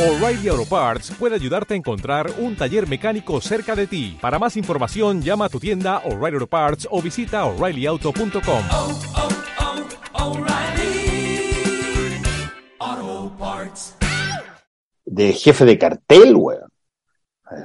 [0.00, 4.16] O'Reilly Auto Parts puede ayudarte a encontrar un taller mecánico cerca de ti.
[4.18, 8.62] Para más información, llama a tu tienda O'Reilly Auto Parts o visita oreillyauto.com.
[8.72, 8.98] oh,
[12.88, 13.96] oh, Parts.
[15.04, 16.70] de jefe de cartel, weón.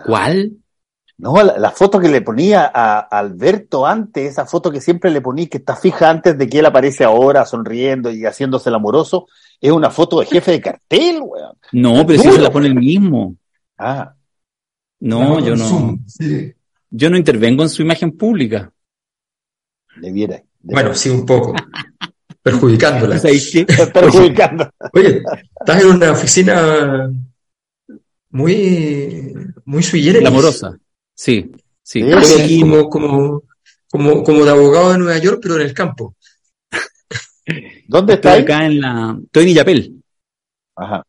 [0.06, 0.58] ¿Cuál?
[1.18, 5.10] No, la, la foto que le ponía a, a Alberto antes, esa foto que siempre
[5.10, 8.76] le ponía, que está fija antes de que él aparece ahora sonriendo y haciéndose el
[8.76, 9.28] amoroso,
[9.62, 11.58] es una foto de jefe de cartel, weón.
[11.72, 13.36] No, pero si se la pone el mismo.
[13.78, 14.14] Ah,
[15.00, 15.68] No, yo no.
[15.68, 16.54] Zoom, sí.
[16.90, 18.72] Yo no intervengo en su imagen pública.
[19.98, 20.42] debiera.
[20.62, 21.54] Bueno, sí, un poco.
[22.42, 23.20] Perjudicándola.
[23.94, 24.70] Perjudicando.
[24.94, 25.22] Oye,
[25.60, 27.12] estás en una oficina
[28.30, 29.34] muy,
[29.66, 30.22] muy sui generis.
[30.22, 30.78] Glamorosa.
[31.14, 31.52] Sí,
[31.82, 32.04] sí.
[32.24, 33.42] Sí, como,
[33.90, 36.16] como, como de abogado de Nueva York, pero en el campo.
[37.88, 38.42] ¿Dónde está estoy ahí?
[38.42, 39.20] acá en la.
[39.24, 40.04] Estoy en Illapel.
[40.76, 41.06] Ajá.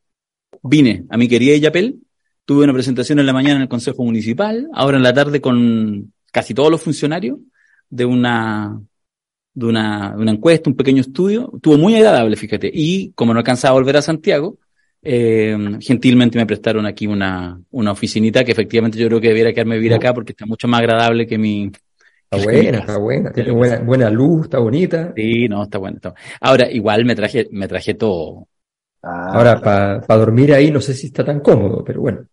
[0.63, 2.01] Vine a mi querida Illapel.
[2.45, 4.69] Tuve una presentación en la mañana en el Consejo Municipal.
[4.73, 7.39] Ahora en la tarde con casi todos los funcionarios
[7.89, 8.81] de una,
[9.55, 11.51] de una, de una encuesta, un pequeño estudio.
[11.57, 12.71] Estuvo muy agradable, fíjate.
[12.73, 14.59] Y como no alcanzaba a volver a Santiago,
[15.03, 19.75] eh, gentilmente me prestaron aquí una, una oficinita que efectivamente yo creo que debiera quedarme
[19.75, 21.71] a vivir acá porque está mucho más agradable que mi.
[22.31, 23.33] Está buena, está buena.
[23.33, 25.13] Tiene buena, buena luz, está bonita.
[25.15, 25.97] Sí, no, está bueno.
[25.97, 26.15] Está.
[26.41, 28.49] Ahora, igual me traje, me traje todo.
[29.03, 32.27] Ah, Ahora, para dormir ahí, no sé si está tan cómodo, pero bueno.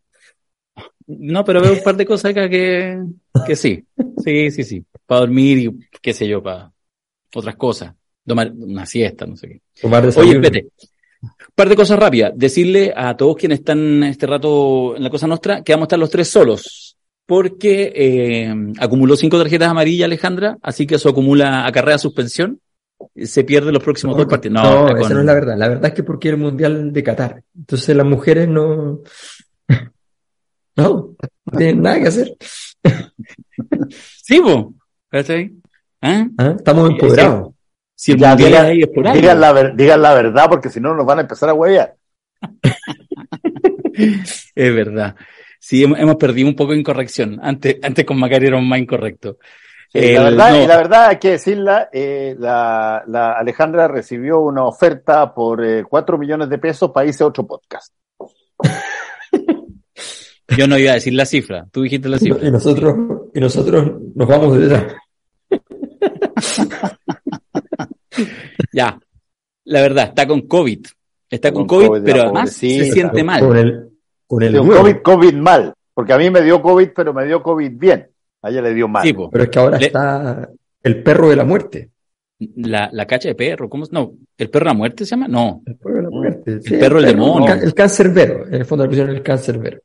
[1.05, 3.03] No, pero veo un par de cosas acá que,
[3.45, 3.85] que sí.
[4.23, 4.85] Sí, sí, sí.
[5.05, 6.71] Para dormir y qué sé yo, para
[7.35, 7.93] otras cosas.
[8.25, 9.61] Tomar una siesta, no sé qué.
[9.81, 10.67] Tomar Oye, espérate.
[11.21, 12.31] Un par de cosas rápidas.
[12.35, 15.99] Decirle a todos quienes están este rato en la Cosa Nostra que vamos a estar
[15.99, 16.82] los tres solos.
[17.25, 22.59] Porque eh, acumuló cinco tarjetas amarillas Alejandra, así que eso acumula acarrea suspensión.
[23.15, 24.61] Se pierde los próximos dos partidos.
[24.63, 25.57] No, No, esa no es la verdad.
[25.57, 27.43] La verdad es que porque el Mundial de Qatar.
[27.55, 28.99] Entonces las mujeres no...
[30.75, 32.35] No, no tienen nada que hacer.
[34.23, 34.73] Sí, po.
[35.09, 35.53] ¿Cachai?
[36.01, 36.25] ¿Ah?
[36.37, 36.53] ¿Ah?
[36.57, 37.53] Estamos Sí, empoderados.
[37.95, 39.19] Si el Ya, mundial digan- es ahí es por algo.
[39.21, 41.95] digan, la ver- digan la verdad porque si no nos van a empezar a huevear.
[44.55, 45.15] Es verdad.
[45.63, 47.39] Sí, hemos, hemos perdido un poco de incorrección.
[47.41, 49.37] Antes, antes con Macari era más incorrecto.
[49.93, 50.67] Sí, El- la, verdad, no.
[50.67, 56.17] la verdad hay que decirla, eh, la, la Alejandra recibió una oferta por eh, 4
[56.17, 57.93] millones de pesos para irse a otro podcast.
[60.57, 61.65] Yo no iba a decir la cifra.
[61.71, 62.45] Tú dijiste la cifra.
[62.45, 62.95] Y nosotros,
[63.33, 64.93] y nosotros nos vamos detrás.
[68.73, 68.99] Ya.
[69.65, 70.85] La verdad, está con COVID.
[71.29, 73.39] Está con, Con COVID, COVID, pero además se siente mal.
[73.39, 73.92] Con el,
[74.35, 74.57] con el.
[74.57, 78.07] COVID, COVID mal, porque a mí me dio COVID, pero me dio COVID bien.
[78.41, 79.03] A ella le dio mal.
[79.03, 79.13] Sí.
[79.31, 80.49] Pero es que ahora Le- está
[80.81, 81.89] el perro de la muerte.
[82.55, 83.85] La, la cacha de perro, ¿cómo?
[83.91, 85.27] No, ¿el perro de la muerte se llama?
[85.29, 85.61] No.
[85.65, 86.61] El perro de la muerte.
[86.61, 87.53] sí, perro del demonio.
[87.53, 88.47] El, el cáncerbero.
[88.47, 89.79] En el fondo le pusieron el cáncerbero.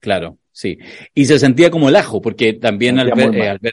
[0.00, 0.78] Claro, sí.
[1.14, 3.72] Y se sentía como el ajo, porque también Albert- eh,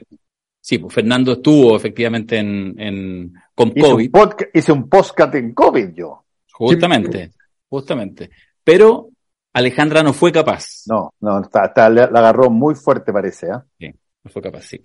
[0.59, 5.53] sí, pues Fernando estuvo efectivamente en, en, con Hice un, COVID, hice un podcast en
[5.53, 6.25] COVID yo.
[6.51, 7.31] justamente,
[7.69, 8.29] justamente.
[8.63, 9.09] Pero
[9.55, 10.83] Alejandra no fue capaz.
[10.87, 13.49] No, no, está, está- le- la agarró muy fuerte parece.
[13.51, 13.65] ¿ah?
[13.79, 14.81] No fue capaz, sí.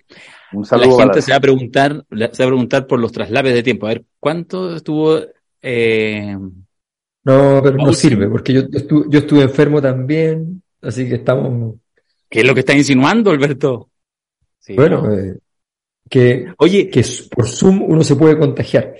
[0.53, 2.99] Un La saludo gente para se va a preguntar, la- se va a preguntar por
[2.99, 3.85] los traslaves de tiempo.
[3.87, 5.19] A ver, ¿cuánto estuvo
[5.61, 6.37] eh,
[7.23, 11.75] No, pero no sirve, porque yo, yo estuve, yo estuve enfermo también, así que estamos,
[12.29, 13.89] ¿Qué es lo que está insinuando, Alberto?
[14.59, 15.13] Sí, bueno, ¿no?
[15.13, 15.37] eh,
[16.09, 17.03] que, Oye, que
[17.35, 18.95] por Zoom uno se puede contagiar.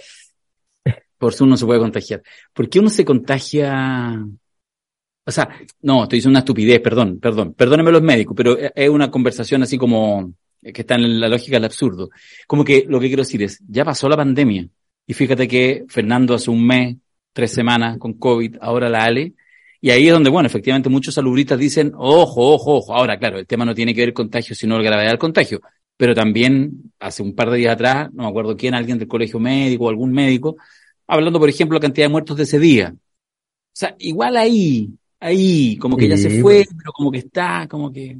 [1.18, 2.22] por Zoom no se puede contagiar.
[2.52, 4.26] ¿Por qué uno se contagia?
[5.26, 5.50] O sea,
[5.82, 7.54] no, estoy diciendo una estupidez, perdón, perdón.
[7.54, 10.34] Perdónenme los médicos, pero es- es una conversación así como
[10.64, 12.10] eh, que está en la lógica del absurdo.
[12.48, 14.68] Como que lo que quiero decir es, ya pasó la pandemia.
[15.08, 16.98] Y fíjate que Fernando hace un mes,
[17.34, 19.34] tres semanas con COVID, ahora la Ale.
[19.80, 22.94] Y ahí es donde, bueno, efectivamente muchos salubristas dicen, ojo, ojo, ojo.
[22.94, 25.62] Ahora, claro, el tema no tiene que ver con contagio, sino la gravedad del contagio.
[25.98, 29.40] Pero también, hace un par de días atrás, no me acuerdo quién, alguien del colegio
[29.40, 30.58] médico o algún médico,
[31.08, 32.94] hablando, por ejemplo, la cantidad de muertos de ese día.
[32.96, 33.00] O
[33.74, 34.90] sea, igual ahí,
[35.22, 38.20] ahí, como que ya se fue, pero como que está, como que,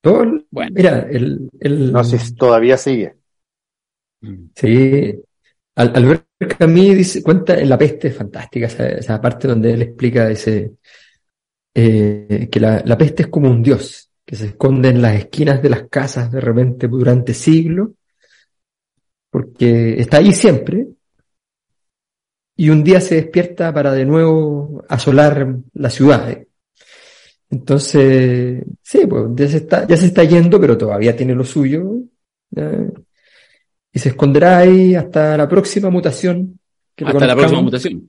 [0.00, 0.76] Todo, el- bueno.
[0.76, 3.16] mira, el, el, No sé si todavía sigue.
[4.54, 5.14] sí,
[5.76, 6.26] Al, Albert
[6.58, 10.74] Camus dice, cuenta en La peste, es fantástica esa, esa parte donde él explica, dice,
[11.74, 15.62] eh, que la, la peste es como un dios, que se esconde en las esquinas
[15.62, 17.90] de las casas de repente durante siglos,
[19.30, 20.86] porque está ahí siempre,
[22.56, 26.38] y un día se despierta para de nuevo asolar la ciudad.
[27.50, 31.92] Entonces, sí, pues ya se está, ya se está yendo, pero todavía tiene lo suyo.
[33.92, 36.58] Y se esconderá ahí hasta la próxima mutación.
[36.96, 38.08] que Hasta la próxima mutación.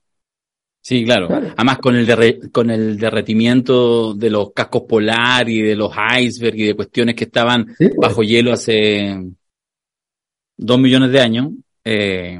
[0.81, 1.27] Sí, claro.
[1.27, 1.47] Claro.
[1.57, 6.59] Además, con el, derre- con el derretimiento de los cascos polar y de los icebergs
[6.59, 7.95] y de cuestiones que estaban Sí, pues.
[7.97, 9.19] bajo hielo hace
[10.57, 11.49] dos millones de años,
[11.83, 12.39] eh,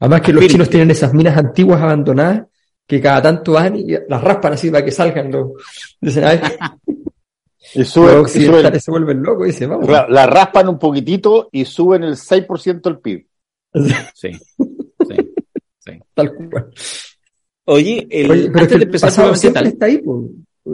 [0.00, 2.44] Además que los chinos tienen esas minas antiguas abandonadas
[2.86, 5.48] que cada tanto van y las raspan así para que salgan los...
[6.00, 6.42] Dicen, a ver,
[7.74, 9.88] Y los suben, y suben- se vuelven locos y dicen, vamos.
[9.88, 13.26] la raspan un poquitito y suben el 6% del PIB.
[14.14, 14.30] sí.
[15.80, 15.92] sí.
[16.14, 16.70] Tal cual.
[17.64, 19.98] Oye, el, Oye, pero es antes que de el empezar pasado siempre tal, está ahí,
[19.98, 20.28] po.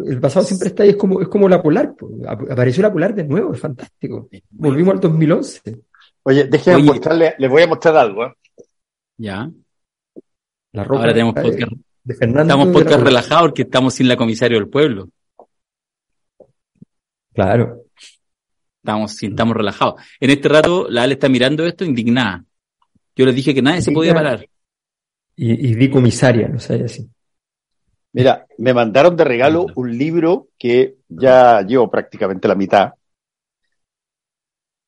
[0.06, 2.10] El pasado siempre está ahí, es como, es como la polar, po.
[2.26, 4.28] Ap- Apareció la polar de nuevo, es fantástico.
[4.50, 5.60] Volvimos al 2011.
[6.24, 6.86] Oye, déjenme Oye.
[6.86, 8.24] mostrarle, les voy a mostrar algo.
[8.26, 8.32] ¿eh?
[9.16, 9.50] Ya,
[10.72, 11.72] La ropa ahora tenemos podcast,
[12.04, 12.42] de Fernando.
[12.42, 15.08] estamos podcast relajados porque estamos sin la comisario del pueblo.
[17.34, 17.84] Claro.
[18.82, 20.02] Estamos, sin- estamos relajados.
[20.20, 22.44] En este rato, la Ale está mirando esto indignada.
[23.14, 24.46] Yo les dije que nadie se podía parar.
[25.36, 27.08] Y, y di comisaria, no sé, así.
[28.12, 32.92] Mira, me mandaron de regalo un libro que ya llevo prácticamente la mitad,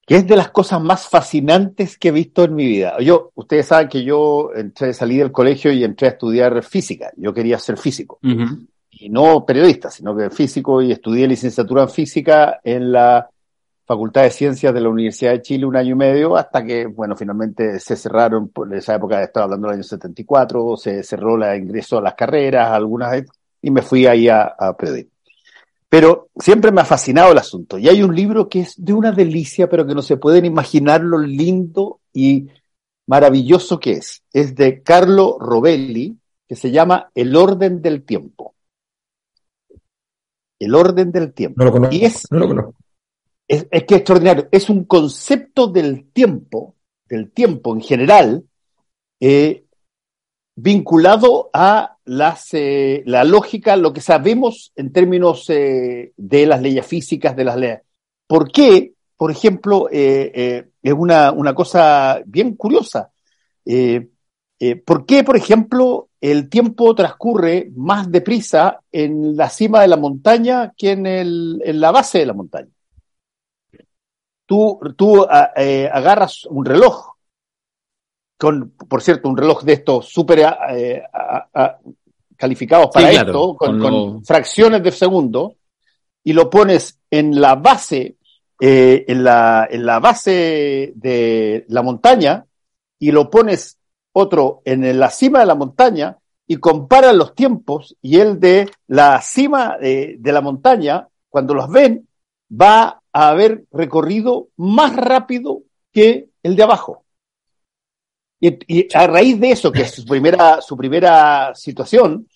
[0.06, 2.98] que es de las cosas más fascinantes que he visto en mi vida.
[3.00, 7.10] Yo, ustedes saben que yo entré, salí del colegio y entré a estudiar física.
[7.16, 8.18] Yo quería ser físico.
[8.90, 13.28] Y no periodista, sino que físico, y estudié licenciatura en física en la
[13.86, 17.16] Facultad de Ciencias de la Universidad de Chile un año y medio, hasta que, bueno,
[17.16, 21.98] finalmente se cerraron, por esa época estaba hablando del año 74, se cerró la ingreso
[21.98, 23.24] a las carreras, algunas,
[23.60, 25.13] y me fui ahí a, a periodismo.
[25.94, 27.78] Pero siempre me ha fascinado el asunto.
[27.78, 31.00] Y hay un libro que es de una delicia, pero que no se pueden imaginar
[31.02, 32.48] lo lindo y
[33.06, 34.24] maravilloso que es.
[34.32, 36.18] Es de Carlo Rovelli,
[36.48, 38.56] que se llama El orden del tiempo.
[40.58, 41.60] El orden del tiempo.
[41.60, 41.94] No lo conozco.
[41.94, 42.74] Y es, No lo conozco.
[43.46, 44.48] es, es que es extraordinario.
[44.50, 46.74] Es un concepto del tiempo,
[47.08, 48.44] del tiempo en general,
[49.20, 49.63] eh,
[50.56, 56.86] vinculado a las, eh, la lógica, lo que sabemos en términos eh, de las leyes
[56.86, 57.80] físicas, de las leyes.
[58.26, 58.92] ¿Por qué?
[59.16, 63.10] Por ejemplo, eh, eh, es una, una cosa bien curiosa.
[64.86, 70.72] ¿Por qué, por ejemplo, el tiempo transcurre más deprisa en la cima de la montaña
[70.76, 72.68] que en, el, en la base de la montaña?
[74.46, 77.13] Tú, tú agarras un reloj,
[78.36, 81.02] con, por cierto, un reloj de estos súper eh,
[82.36, 85.54] calificados para claro, esto, con, con con lo- fracciones de segundo,
[86.22, 88.16] y lo pones en la base,
[88.60, 92.44] eh, en, la, en la base de la montaña,
[92.98, 93.78] y lo pones
[94.12, 96.16] otro en la cima de la montaña,
[96.46, 101.68] y comparan los tiempos, y el de la cima de, de la montaña, cuando los
[101.70, 102.06] ven,
[102.50, 105.60] va a haber recorrido más rápido
[105.92, 107.03] que el de abajo.
[108.46, 112.28] Y, y a raíz de eso, que es su primera, su primera situación,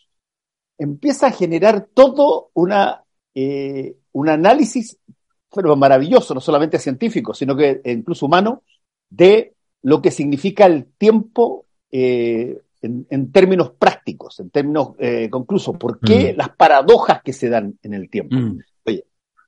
[0.79, 3.03] empieza a generar todo una,
[3.35, 4.97] eh, un análisis
[5.55, 8.63] pero maravilloso, no solamente científico, sino que incluso humano,
[9.11, 15.77] de lo que significa el tiempo eh, en, en términos prácticos, en términos eh, conclusos.
[15.77, 16.37] ¿Por qué Mm.
[16.39, 18.37] las paradojas que se dan en el tiempo?
[18.37, 18.59] Mm.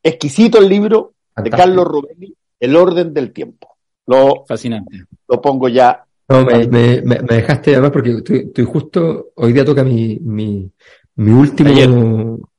[0.03, 1.51] Exquisito el libro de.
[1.51, 3.77] Carlos Rovelli, El orden del tiempo.
[4.07, 5.05] Lo, Fascinante.
[5.29, 6.05] lo pongo ya.
[6.31, 10.71] No, me, me, me- dejaste además porque estoy, estoy justo, hoy día toca mi, mi,
[11.17, 11.91] mi último Taller.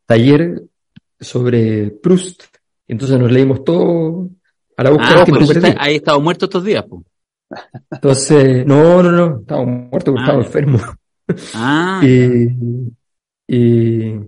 [0.06, 0.64] taller.
[1.20, 2.44] sobre Proust.
[2.88, 4.30] Entonces nos leímos todo
[4.76, 5.68] a la búsqueda Ah, tiempo eso perdido.
[5.70, 7.04] está- ahí estado muerto estos días, po.
[7.92, 10.80] Entonces, no, no, no, estaba muerto porque Ah, estaba enfermo.
[11.56, 12.48] Ah, Y,
[13.48, 14.20] y,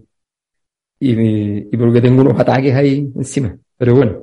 [1.00, 3.58] y, y porque tengo unos ataques ahí encima.
[3.77, 4.22] Pero bueno.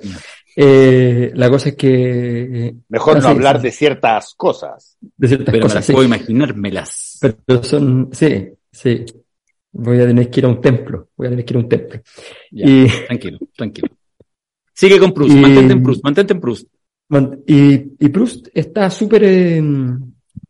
[0.57, 3.63] Eh, la cosa es que eh, Mejor Ah, no sí, hablar sí.
[3.65, 4.97] de ciertas cosas.
[5.01, 5.93] de ciertas pero me cosas, las sí.
[5.93, 7.19] puedo imaginármelas.
[7.47, 9.05] Pero son, sí, sí.
[9.73, 11.09] Voy a tener que ir a un templo.
[11.17, 12.01] Voy a tener que ir a un templo.
[12.51, 13.89] Ya, Y, tranquilo, tranquilo.
[14.75, 16.67] Sigue con Proust, Y- mantente en Proust, mantente en Proust.
[17.47, 19.63] y, y Proust está súper, eh,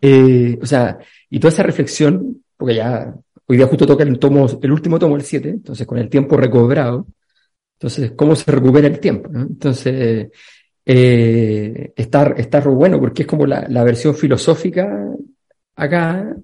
[0.00, 3.14] eh, o sea, y toda esa reflexión, porque ya
[3.46, 6.36] hoy día justo toca el tomo, el último tomo, el 7, entonces con el tiempo
[6.36, 7.06] recobrado,
[7.80, 9.30] entonces, ¿cómo se recupera el tiempo?
[9.32, 9.40] no?
[9.40, 10.28] Entonces,
[10.84, 15.08] eh, está, bueno porque es como la, versión filosófica
[15.76, 16.36] acá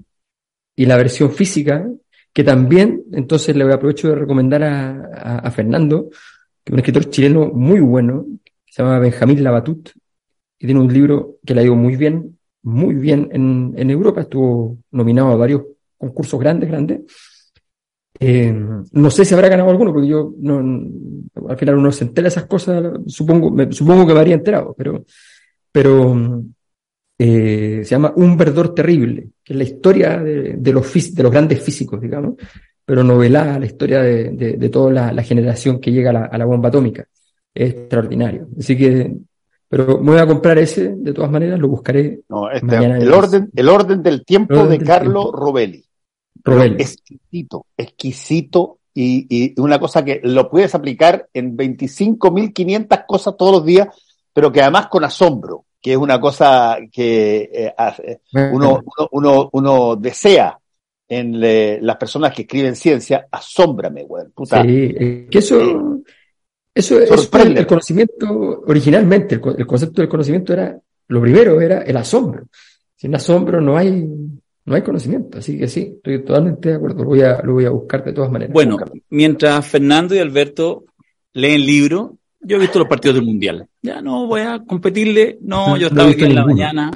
[0.74, 1.86] y la versión física,
[2.32, 6.08] que también, entonces le aprovecho de recomendar a, Fernando,
[6.64, 8.24] que es un escritor chileno muy bueno,
[8.64, 9.90] se llama Benjamín Labatut,
[10.58, 14.22] y tiene un libro que le ha ido muy bien, muy bien en, en Europa,
[14.22, 15.64] estuvo nominado a varios
[15.98, 17.00] concursos grandes, grandes.
[18.18, 18.54] Eh,
[18.92, 20.58] no sé si habrá ganado alguno, porque yo no,
[21.48, 24.74] al final uno se entera de esas cosas, supongo, me- supongo que me habría enterado,
[24.76, 25.04] pero,
[25.72, 26.42] pero,
[27.18, 31.22] eh, se llama Un verdor terrible, que es la historia de, de los, fís- de
[31.22, 32.34] los grandes físicos, digamos,
[32.84, 36.24] pero novelada la historia de, de, de toda la, la generación que llega a la,
[36.26, 37.06] a la bomba atómica.
[37.54, 38.48] Es extraordinario.
[38.58, 39.16] Así que,
[39.68, 42.20] pero me voy a comprar ese, de todas maneras, lo buscaré.
[42.28, 45.32] No, este, Mañana el, orden, el orden del tiempo El orden de Carlo tiempo.
[46.78, 48.78] Exquisito, exquisito.
[48.94, 53.88] Y, y una cosa que lo puedes aplicar en 25.500 cosas todos los días,
[54.32, 58.20] pero que además con asombro, que es una cosa que eh, hace-
[58.52, 60.58] uno, uno, uno, uno desea
[61.08, 64.32] en le- las personas que escriben ciencia, asómbrame, weón.
[64.34, 64.62] Puta.
[64.62, 66.00] Sí, es que eso,
[66.74, 67.50] eso, Sorprende.
[67.52, 70.78] el, el conocimiento, originalmente, el, el concepto del conocimiento era,
[71.08, 72.46] lo primero era el asombro.
[72.96, 74.08] Sin asombro no hay,
[74.66, 75.38] no hay conocimiento.
[75.38, 77.02] Así que sí, estoy totalmente de acuerdo.
[77.04, 78.52] Lo voy a, lo voy a buscar de todas maneras.
[78.52, 78.76] Bueno,
[79.10, 80.84] mientras Fernando y Alberto
[81.32, 83.66] leen libro, yo he visto los partidos del Mundial.
[83.82, 86.54] Ya no voy a competirle, no, yo estaba aquí en la ninguno.
[86.54, 86.90] mañana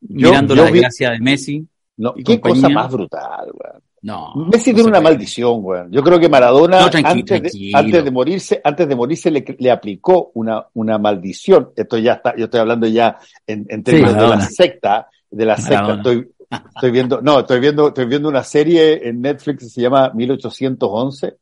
[0.00, 1.66] Yo- mirando yo la vi- desgracia de Messi.
[1.98, 2.62] No, y qué compañía.
[2.62, 3.82] cosa más brutal, weón.
[4.02, 4.34] No.
[4.52, 5.14] Messi no tiene una puede.
[5.14, 5.90] maldición, weón.
[5.90, 7.78] Yo creo que Maradona, No, antes, de, tranquilo.
[7.78, 11.70] antes de morirse, antes de morirse le, le aplicó una, una maldición.
[11.74, 15.56] Esto ya está, yo estoy hablando ya en, en términos de la secta, de la
[15.56, 15.94] secta.
[15.94, 20.10] Estoy, estoy viendo, no, estoy viendo, estoy viendo una serie en Netflix que se llama
[20.14, 21.34] 1811,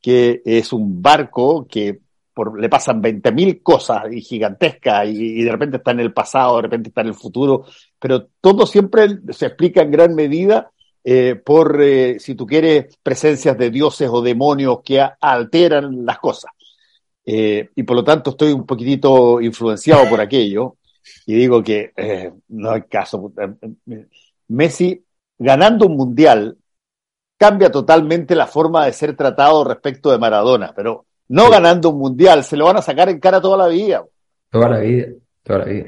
[0.00, 1.98] que es un barco que
[2.32, 6.56] por, le pasan 20.000 cosas y gigantescas y, y de repente está en el pasado,
[6.56, 7.64] de repente está en el futuro,
[7.98, 10.70] pero todo siempre se explica en gran medida
[11.02, 16.18] eh, por, eh, si tú quieres, presencias de dioses o demonios que a- alteran las
[16.18, 16.50] cosas.
[17.24, 20.76] Eh, y por lo tanto estoy un poquitito influenciado por aquello
[21.26, 23.32] y digo que eh, no hay caso.
[24.48, 25.02] Messi
[25.38, 26.56] ganando un mundial
[27.38, 31.50] cambia totalmente la forma de ser tratado respecto de Maradona, pero no Sí.
[31.52, 34.04] ganando un mundial, se lo van a sacar en cara toda la vida.
[34.50, 35.06] Toda la vida,
[35.42, 35.86] toda la vida.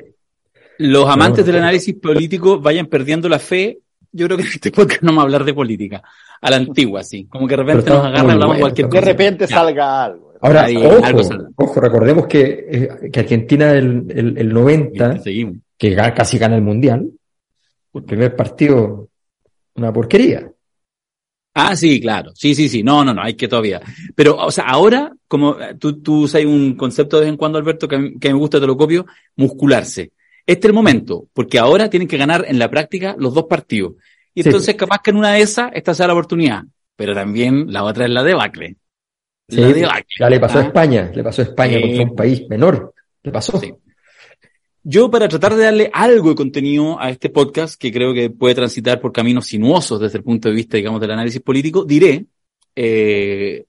[0.79, 3.79] Los amantes del análisis político vayan perdiendo la fe.
[4.13, 6.03] Yo creo que en este podcast no vamos a hablar de política.
[6.41, 7.27] A la antigua, sí.
[7.27, 9.01] Como que de repente nos está agarra y muy hablamos de bueno, cualquier está De
[9.01, 9.11] cosa.
[9.13, 9.57] repente Ya.
[9.57, 10.33] salga algo.
[10.41, 11.21] Ahora, Ahí, ojo, algo
[11.57, 15.57] ojo, recordemos que, eh, que Argentina el, el, el 90, Seguimos.
[15.77, 17.11] que casi gana el Mundial,
[17.95, 19.09] el primer partido,
[19.75, 20.51] una porquería.
[21.55, 22.31] Ah, sí, claro.
[22.35, 22.83] Sí, sí, sí.
[22.83, 23.81] No, no, no, hay que todavía.
[24.15, 27.59] Pero, o sea, ahora, como eh, tú, tú usas un concepto de vez en cuando,
[27.59, 30.13] Alberto, que, a mí- que me gusta, te lo copio, muscularse.
[30.47, 33.95] Este es el momento, porque ahora tienen que ganar en la práctica los dos partidos.
[34.35, 34.49] Y Sí.
[34.51, 36.63] entonces, capaz que en una de esas, esta sea la oportunidad.
[36.95, 38.77] Pero también la otra es la debacle.
[39.49, 40.05] Sí, la debacle.
[40.21, 40.65] ya le pasó a Ah.
[40.67, 42.95] España, le pasó a España contra un país menor.
[43.23, 43.59] Le pasó.
[43.59, 43.73] Sí.
[44.91, 48.55] Yo, para tratar de darle algo de contenido a este podcast, que creo que puede
[48.55, 52.25] transitar por caminos sinuosos desde el punto de vista, digamos, del análisis político, diré,
[52.75, 53.67] eh,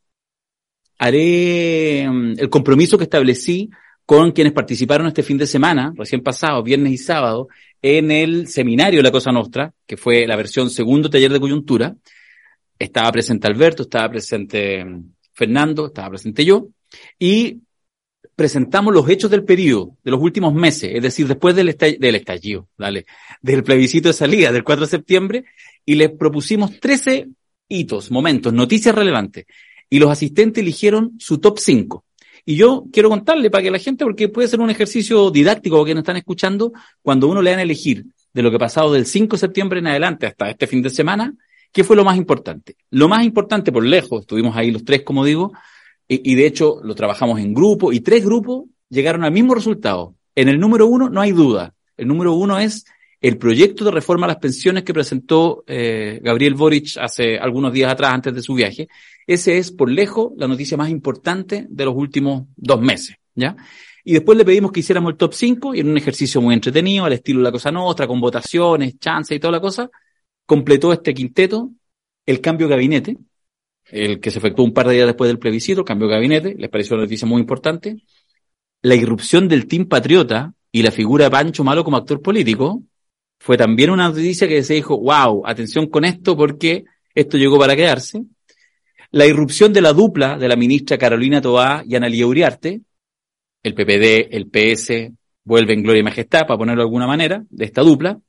[0.97, 3.69] haré mm, el compromiso que establecí
[4.05, 7.49] con quienes participaron este fin de semana, recién pasado, viernes y sábado,
[7.81, 11.97] en el seminario la Cosa Nostra, que fue la versión segundo taller de coyuntura.
[12.79, 16.69] Estaba presente Alberto, estaba presente mm, Fernando, estaba presente yo,
[17.19, 17.59] y
[18.35, 22.15] presentamos los hechos del periodo, de los últimos meses, es decir, después del, estall- del
[22.15, 23.05] estallido, dale,
[23.41, 25.45] del plebiscito de salida del 4 de septiembre,
[25.85, 27.27] y les propusimos 13
[27.67, 29.45] hitos, momentos, noticias relevantes,
[29.89, 32.05] y los asistentes eligieron su top 5.
[32.45, 35.85] Y yo quiero contarle para que la gente, porque puede ser un ejercicio didáctico para
[35.85, 36.71] quienes están escuchando,
[37.01, 39.79] cuando uno le dan a elegir de lo que ha pasado del 5 de septiembre
[39.79, 41.33] en adelante hasta este fin de semana,
[41.71, 42.75] ¿qué fue lo más importante?
[42.91, 45.51] Lo más importante por lejos, estuvimos ahí los tres, como digo,
[46.11, 50.15] y, de hecho lo trabajamos en grupo y tres grupos llegaron al mismo resultado.
[50.33, 51.75] En el número uno no hay duda.
[51.95, 52.85] El número uno es
[53.21, 57.91] el proyecto de reforma a las pensiones que presentó eh, Gabriel Boric hace algunos días
[57.91, 58.87] atrás, antes de su viaje.
[59.27, 63.55] Ese es, por lejos, la noticia más importante de los últimos dos meses, ¿ya?
[64.03, 67.05] Y después le pedimos que hiciéramos el top 5 y en un ejercicio muy entretenido,
[67.05, 69.89] al estilo de la cosa nuestra, con votaciones, chances y toda la cosa,
[70.45, 71.69] completó este quinteto
[72.25, 73.17] el cambio de gabinete,
[73.91, 76.55] el que se efectuó un par de días después del plebiscito, el cambio de gabinete,
[76.57, 77.97] les pareció una noticia muy importante.
[78.81, 82.83] La irrupción del Team Patriota y la figura de Pancho Malo como actor político
[83.39, 87.75] fue también una noticia que se dijo, wow, atención con esto porque esto llegó para
[87.75, 88.23] quedarse.
[89.11, 92.81] La irrupción de la dupla de la ministra Carolina Toá y Analía Uriarte,
[93.63, 95.11] el PPD, el PS,
[95.43, 98.19] vuelve en gloria y majestad, para ponerlo de alguna manera, de esta dupla.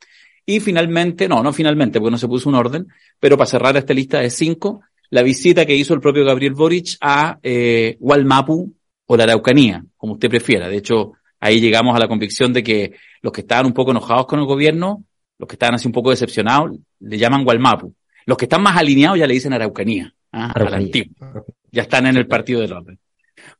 [0.46, 2.86] Y finalmente, no, no finalmente, porque no se puso un orden,
[3.18, 6.96] pero para cerrar esta lista de cinco, la visita que hizo el propio Gabriel Boric
[7.00, 8.72] a eh, Gualmapu
[9.06, 10.68] o la Araucanía, como usted prefiera.
[10.68, 14.26] De hecho, ahí llegamos a la convicción de que los que estaban un poco enojados
[14.26, 15.04] con el gobierno,
[15.38, 17.94] los que estaban así un poco decepcionados, le llaman Gualmapu.
[18.24, 20.44] Los que están más alineados ya le dicen Araucanía, ¿ah?
[20.44, 20.86] a la Araucanía.
[20.86, 21.44] antigua.
[21.72, 22.98] Ya están en el partido del orden.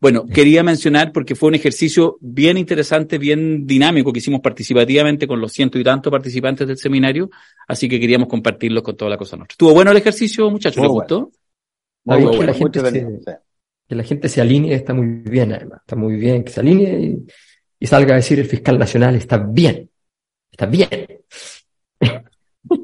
[0.01, 5.41] Bueno, quería mencionar porque fue un ejercicio bien interesante, bien dinámico que hicimos participativamente con
[5.41, 7.31] los ciento y tantos participantes del seminario,
[7.67, 9.55] así que queríamos compartirlo con toda la cosa nuestra.
[9.55, 10.77] ¿Estuvo bueno el ejercicio, muchachos?
[10.83, 11.01] ¿Les bueno.
[11.01, 11.31] gustó?
[12.05, 13.33] Está Muy bien que la gente se- sí.
[13.89, 15.81] Que la gente se alinee está muy bien, además.
[15.81, 17.27] Está muy bien que se alinee y,
[17.81, 19.91] y salga a decir el fiscal nacional está bien.
[20.51, 20.89] Está bien.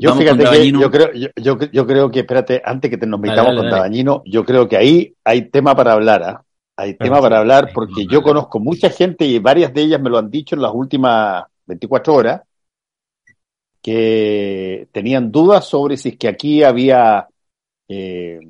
[0.00, 3.20] Yo fíjate que yo creo, yo, yo, yo creo que, espérate, antes que te nos
[3.20, 3.76] metamos dale, con dale.
[3.76, 6.44] Dabañino, yo creo que ahí hay tema para hablar, ¿ah?
[6.76, 7.23] Hay tema sí.
[7.23, 10.56] para hablar porque yo conozco mucha gente y varias de ellas me lo han dicho
[10.56, 12.42] en las últimas 24 horas
[13.82, 17.28] que tenían dudas sobre si es que aquí había
[17.88, 18.40] eh,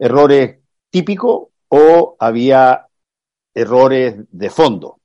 [0.00, 2.86] errores típicos o había
[3.54, 4.98] errores de fondo.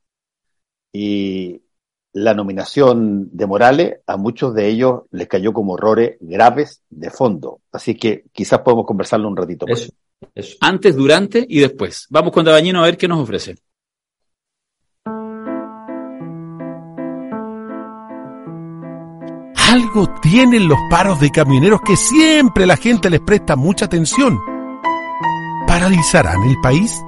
[0.92, 1.62] Y
[2.14, 7.60] la nominación de Morales a muchos de ellos les cayó como errores graves de fondo.
[7.72, 9.68] Así que quizás podemos conversarlo un ratito.
[9.68, 9.82] más.
[9.82, 9.94] Eso,
[10.34, 10.58] eso.
[10.62, 12.08] Antes, durante y después.
[12.10, 13.58] Vamos con Dabañino a ver qué nos ofrece.
[19.70, 24.55] Algo tienen los paros de camioneros que siempre la gente les presta mucha atención.
[25.76, 27.04] ¿Paralizarán el país?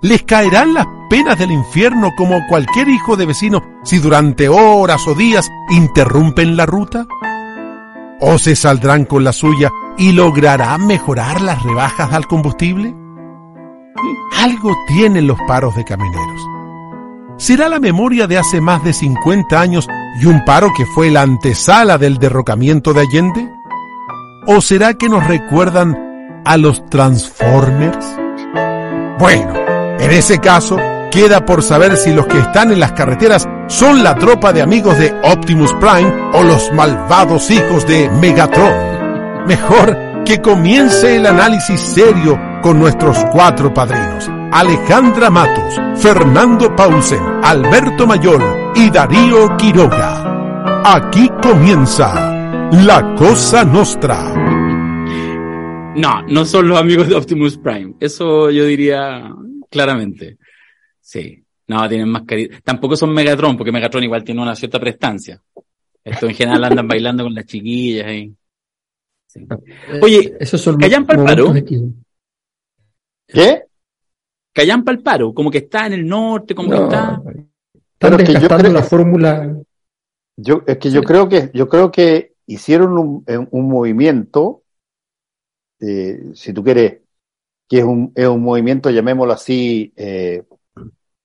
[0.00, 5.14] ¿Les caerán las penas del infierno como cualquier hijo de vecino si durante horas o
[5.14, 7.06] días interrumpen la ruta?
[8.18, 12.94] ¿O se saldrán con la suya y lograrán mejorar las rebajas al combustible?
[14.38, 16.40] Algo tienen los paros de camioneros.
[17.36, 19.86] ¿Será la memoria de hace más de 50 años
[20.18, 23.52] y un paro que fue la antesala del derrocamiento de Allende?
[24.46, 26.09] ¿O será que nos recuerdan
[26.44, 28.16] a los Transformers?
[29.18, 29.52] Bueno,
[29.98, 30.78] en ese caso,
[31.10, 34.98] queda por saber si los que están en las carreteras son la tropa de amigos
[34.98, 39.46] de Optimus Prime o los malvados hijos de Megatron.
[39.46, 44.30] Mejor que comience el análisis serio con nuestros cuatro padrinos.
[44.52, 50.82] Alejandra Matos, Fernando Paulsen, Alberto Mayol y Darío Quiroga.
[50.84, 52.12] Aquí comienza
[52.72, 54.59] La Cosa Nostra.
[55.96, 57.94] No, no son los amigos de Optimus Prime.
[58.00, 59.30] Eso yo diría
[59.68, 60.38] claramente.
[61.00, 61.44] Sí.
[61.66, 62.58] No, tienen más caridad.
[62.64, 65.40] Tampoco son Megatron, porque Megatron igual tiene una cierta prestancia.
[66.02, 68.32] Esto en general andan bailando con las chiquillas ahí.
[69.26, 69.46] Sí.
[70.02, 71.64] Oye, esos son ¿callan pa'l momentos paro?
[71.66, 71.80] que-
[73.28, 73.62] ¿Qué?
[74.52, 77.22] Callan para el paro, como que está en el norte, como que No, está.
[77.98, 79.56] Pero están es que yo desgastando creo la que- fórmula.
[80.36, 84.62] Yo, es que yo creo que, yo creo que hicieron un, eh, un movimiento,
[85.80, 87.00] eh, si tú quieres,
[87.68, 90.42] que es un, es un movimiento, llamémoslo así, eh,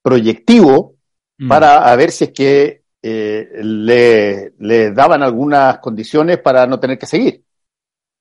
[0.02, 0.94] proyectivo,
[1.38, 1.50] Mm.
[1.50, 6.98] para a ver si es que eh, le, le daban algunas condiciones para no tener
[6.98, 7.44] que seguir.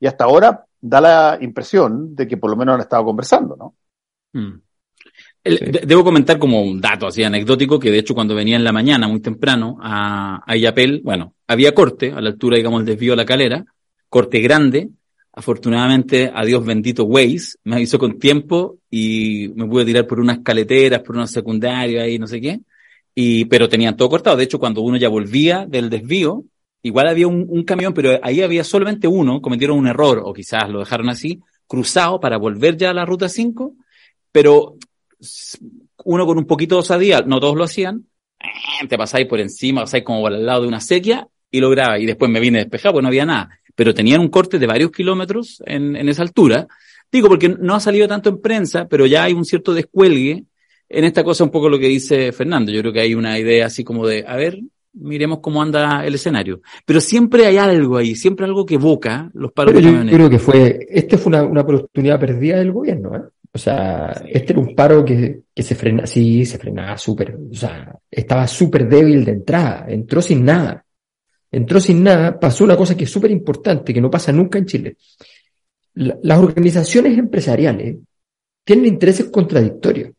[0.01, 3.75] Y hasta ahora da la impresión de que por lo menos han estado conversando, ¿no?
[4.33, 4.61] Mm.
[5.45, 5.65] El- Sí.
[5.67, 8.73] de- Debo comentar como un dato así anecdótico que de hecho cuando venía en la
[8.73, 13.13] mañana muy temprano a, a Illapel, bueno, había corte a la altura, digamos, del desvío
[13.13, 13.65] de la calera,
[14.09, 14.89] corte grande.
[15.37, 20.39] Afortunadamente, a Dios bendito Waze me avisó con tiempo y me pude tirar por unas
[20.39, 22.61] caleteras, por unas secundarias y no sé qué.
[23.17, 24.37] Y, pero tenían todo cortado.
[24.37, 26.45] De hecho, cuando uno ya volvía del desvío,
[26.83, 30.81] igual había un, camión, pero ahí había solamente uno, cometieron un error, o quizás lo
[30.81, 33.75] dejaron así, cruzado para volver ya a la ruta 5,
[34.31, 34.77] pero
[36.05, 38.07] uno con un poquito de osadía, no todos lo hacían,
[38.39, 42.07] eh, te pasáis por encima, pasáis como al lado de una sequía y lograba, y
[42.07, 45.63] después me vine despejado, pues no había nada, pero tenían un corte de varios kilómetros
[45.67, 46.67] en, en esa altura.
[47.11, 50.45] Digo, porque no ha salido tanto en prensa, pero ya hay un cierto descuelgue
[50.89, 52.73] en esta cosa, un poco lo que dice Fernando.
[52.73, 54.61] Yo creo que hay una idea así como de, a ver,
[54.93, 56.61] miremos cómo anda el escenario.
[56.85, 60.19] Pero siempre hay algo ahí, siempre algo que evoca los paros Pero de yo camioneros.
[60.19, 63.23] creo que fue, este fue una, una oportunidad perdida del gobierno, ¿eh?
[63.53, 64.25] O sea, Sí.
[64.33, 68.49] este era un paro que, que se frena, sí, se frenaba súper, o sea, estaba
[68.49, 70.84] súper débil de entrada, entró sin nada.
[71.55, 74.67] Entró sin nada, pasó una cosa que es súper importante, que no pasa nunca en
[74.67, 74.97] Chile.
[75.95, 77.99] La- las organizaciones empresariales
[78.65, 80.11] tienen intereses contradictorios.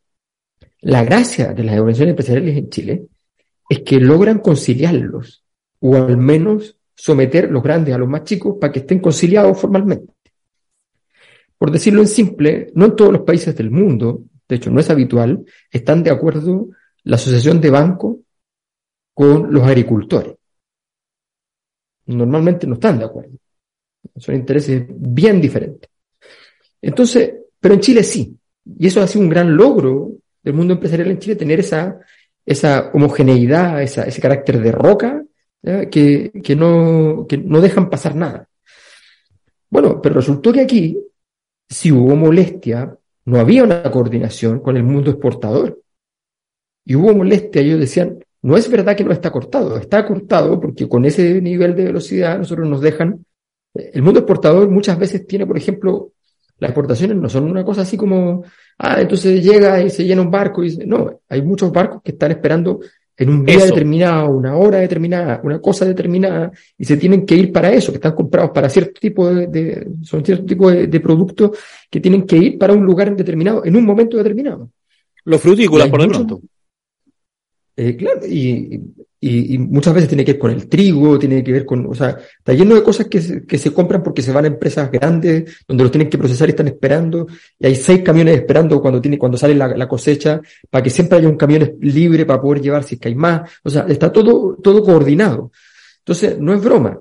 [0.82, 3.06] La gracia de las organizaciones empresariales en Chile
[3.68, 5.44] es que logran conciliarlos,
[5.82, 10.14] o al menos someter los grandes a los más chicos para que estén conciliados formalmente.
[11.58, 14.90] Por decirlo en simple, no en todos los países del mundo, de hecho no es
[14.90, 16.70] habitual, están de acuerdo
[17.04, 18.18] la Asociación de Bancos
[19.14, 20.36] con los agricultores.
[22.08, 23.32] Normalmente no están de acuerdo.
[24.18, 25.90] Son intereses bien diferentes.
[26.82, 28.38] Entonces, pero en Chile sí.
[28.78, 32.00] Y eso ha sido un gran logro del mundo empresarial en Chile, tener esa,
[32.46, 35.24] esa homogeneidad, esa, ese carácter de roca,
[35.64, 38.48] que, que, no, que no dejan pasar nada.
[39.70, 40.98] Bueno, pero resultó que aquí
[41.68, 45.82] sí hubo molestia no había una coordinación con el mundo exportador.
[46.86, 50.88] Y hubo molestia, ellos decían, no es verdad que no está cortado, está cortado porque
[50.88, 53.26] con ese nivel de velocidad nosotros nos dejan,
[53.74, 56.12] el mundo exportador muchas veces tiene, por ejemplo,
[56.60, 58.44] las exportaciones no son una cosa así como,
[58.78, 62.32] ah, entonces llega y se llena un barco y no, hay muchos barcos que están
[62.32, 62.82] esperando
[63.18, 63.66] en un día Eso.
[63.66, 67.98] determinado, una hora determinada, una cosa determinada, y se tienen que ir para eso, que
[67.98, 71.58] están comprados para cierto tipo de, de- son cierto tipo de, de productos
[71.90, 74.70] que tienen que ir para un lugar determinado, en un momento determinado.
[75.24, 76.42] Los frutícolas, por pronto.
[77.78, 78.80] Eh, claro, y,
[79.20, 82.18] y, muchas veces tiene que ver con el trigo, tiene que ver con, o sea,
[82.38, 85.64] está lleno de cosas que se, que se compran porque se van a empresas grandes,
[85.68, 87.28] donde los tienen que procesar y están esperando,
[87.60, 91.18] y hay seis camiones esperando cuando tiene, cuando sale la, la cosecha, para que siempre
[91.18, 94.10] haya un camión libre para poder llevar si es que hay más, o sea, está
[94.12, 95.52] todo, todo coordinado.
[96.00, 96.98] Entonces, no es broma.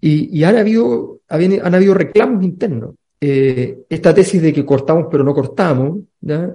[0.00, 2.94] Y, y han habido, habían- han habido reclamos internos.
[3.20, 6.52] Eh, esta tesis de que cortamos pero no cortamos, ¿ya?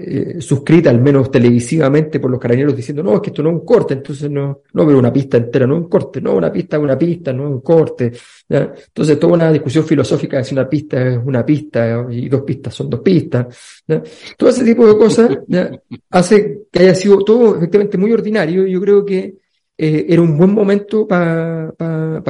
[0.00, 3.56] Eh, suscrita al menos televisivamente por los carabineros diciendo, no, es que esto no es
[3.56, 6.52] un corte, entonces no, no, pero una pista entera no es un corte, no, una
[6.52, 8.12] pista es una pista, no es un corte.
[8.48, 8.72] ¿ya?
[8.86, 12.74] Entonces, toda una discusión filosófica de si una pista es una pista y dos pistas
[12.74, 13.82] son dos pistas.
[13.88, 14.00] ¿ya?
[14.36, 15.70] Todo ese tipo de cosas ¿ya?
[16.10, 19.34] hace que haya sido todo efectivamente muy ordinario y yo creo que
[19.76, 21.72] eh, era un buen momento para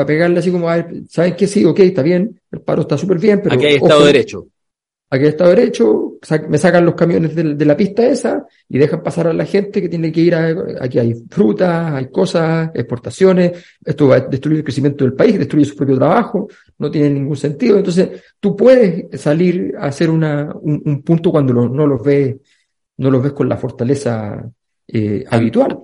[0.06, 1.46] pegarle así como, a ver, ¿saben qué?
[1.46, 4.46] Sí, ok, está bien, el paro está súper bien, pero Aquí hay Estado de Derecho.
[5.10, 6.18] Hay Estado de Derecho,
[6.48, 9.88] me sacan los camiones de, la pista esa y dejan pasar a la gente que
[9.88, 14.64] tiene que ir a, aquí hay frutas, hay cosas, exportaciones, esto va a destruir el
[14.64, 17.78] crecimiento del país, destruye su propio trabajo, no tiene ningún sentido.
[17.78, 22.36] Entonces, tú puedes salir a hacer una, un, un punto cuando no los ves,
[22.98, 24.46] no los ves con la fortaleza
[24.88, 25.78] eh, habitual.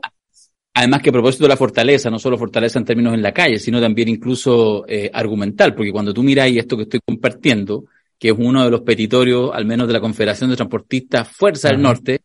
[0.76, 3.58] Además que a propósito de la fortaleza, no solo fortaleza en términos en la calle,
[3.58, 7.84] sino también incluso eh, argumental, porque cuando tú miras ahí esto que estoy compartiendo,
[8.18, 11.82] que es uno de los petitorios, al menos de la Confederación de Transportistas Fuerza del.
[11.82, 12.20] Norte,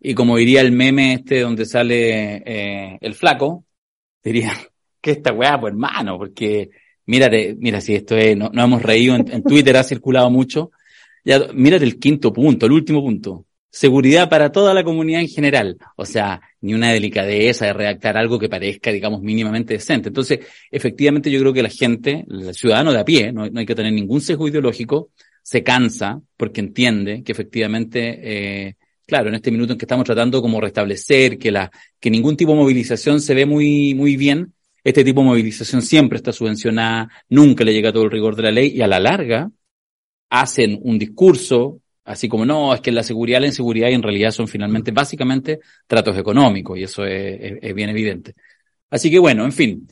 [0.00, 3.64] y como diría el meme este donde sale eh, el flaco,
[4.22, 4.52] diría
[5.00, 6.70] que esta weá, pues hermano, porque
[7.06, 10.70] mírate, mira si esto es, no, no hemos reído, en, en Twitter ha circulado mucho,
[11.24, 13.46] ya, mírate el quinto punto, el último punto.
[13.70, 15.78] Seguridad para toda la comunidad en general.
[15.96, 20.10] O sea, ni una delicadeza de redactar algo que parezca, digamos, mínimamente decente.
[20.10, 23.66] Entonces, efectivamente, yo creo que la gente, el ciudadano de a pie, no, no hay
[23.66, 25.10] que tener ningún sesgo ideológico,
[25.44, 28.20] se cansa porque entiende que efectivamente,
[28.68, 28.76] eh,
[29.06, 32.52] claro, en este minuto en que estamos tratando como restablecer que la, que ningún tipo
[32.52, 34.54] de movilización se ve muy, muy bien,
[34.84, 38.52] este tipo de movilización siempre está subvencionada, nunca le llega todo el rigor de la
[38.52, 39.50] ley y a la larga
[40.30, 44.30] hacen un discurso así como no, es que la seguridad, la inseguridad y en realidad
[44.30, 48.34] son finalmente básicamente tratos económicos y eso es, es- es bien evidente.
[48.90, 49.88] Así que bueno, en fin,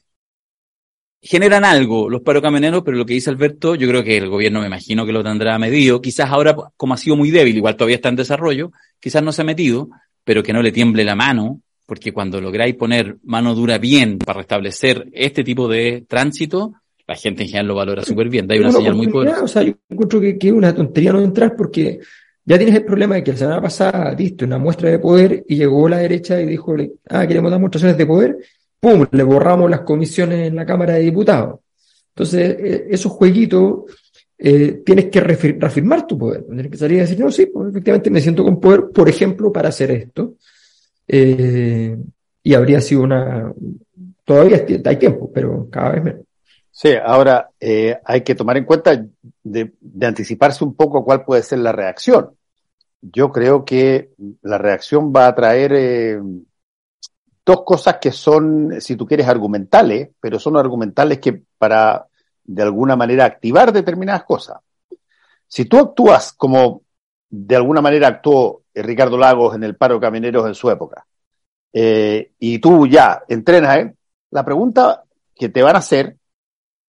[1.23, 4.67] generan algo los parocamioneros, pero lo que dice Alberto, yo creo que el gobierno me
[4.67, 8.09] imagino que lo tendrá medido, quizás ahora como ha sido muy débil, igual todavía está
[8.09, 9.89] en desarrollo, quizás no se ha metido,
[10.25, 14.39] pero que no le tiemble la mano, porque cuando lográis poner mano dura bien para
[14.39, 16.75] restablecer este tipo de tránsito,
[17.07, 19.45] la gente en general lo valora súper bien, da ahí una Una señal muy poderosa.
[19.45, 22.01] O sea, yo encuentro que, que es una tontería no entrar porque
[22.45, 25.57] ya tienes el problema de que la semana pasada diste una muestra de poder y
[25.57, 26.75] llegó la derecha y dijo,
[27.09, 28.39] ah, queremos dar demostraciones de poder,
[28.83, 29.07] ¡pum!
[29.13, 31.61] Le borramos las comisiones en la Cámara de Diputados.
[32.09, 33.85] Entonces, eh, esos jueguitos,
[34.37, 36.45] eh, tienes que reafirmar tu poder.
[36.45, 39.53] Tienes que salir y decir, no, sí, pues, efectivamente me siento con poder, por ejemplo,
[39.53, 40.35] para hacer esto.
[41.07, 41.97] Eh,
[42.43, 43.53] y habría sido una...
[44.25, 46.23] Todavía hay tiempo, pero cada vez menos.
[46.73, 49.05] Sí, ahora eh, hay que tomar en cuenta
[49.45, 52.31] de, de anticiparse un poco cuál puede ser la reacción.
[53.01, 54.11] Yo creo que
[54.43, 56.21] la reacción va a traer
[57.45, 62.07] dos cosas que son, si tú quieres, argumentales, pero son argumentales que para
[62.45, 64.59] de alguna manera activar determinadas cosas.
[65.47, 66.83] Si tú actúas como
[67.29, 71.07] de alguna manera actuó Ricardo Lagos en el paro de en su época,
[71.73, 73.95] eh, y tú ya entrenas, ¿eh?
[74.31, 76.17] la pregunta que te van a hacer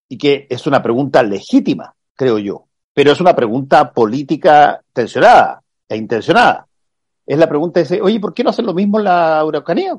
[0.08, 5.96] y que es una pregunta legítima, creo yo, pero es una pregunta política tensionada e
[5.96, 6.66] intencionada.
[7.24, 9.96] Es la pregunta de, oye, ¿por qué no hacen lo mismo en la Araucanía?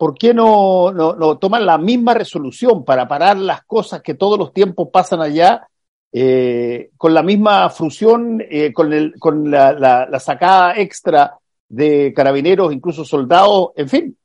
[0.00, 4.38] ¿Por qué no, no, no toman la misma resolución para parar las cosas que todos
[4.38, 5.68] los tiempos pasan allá
[6.10, 11.36] eh, con la misma frusión, eh, con, el, con la, la, sacada extra
[11.68, 14.18] de carabineros, incluso soldados, en fin,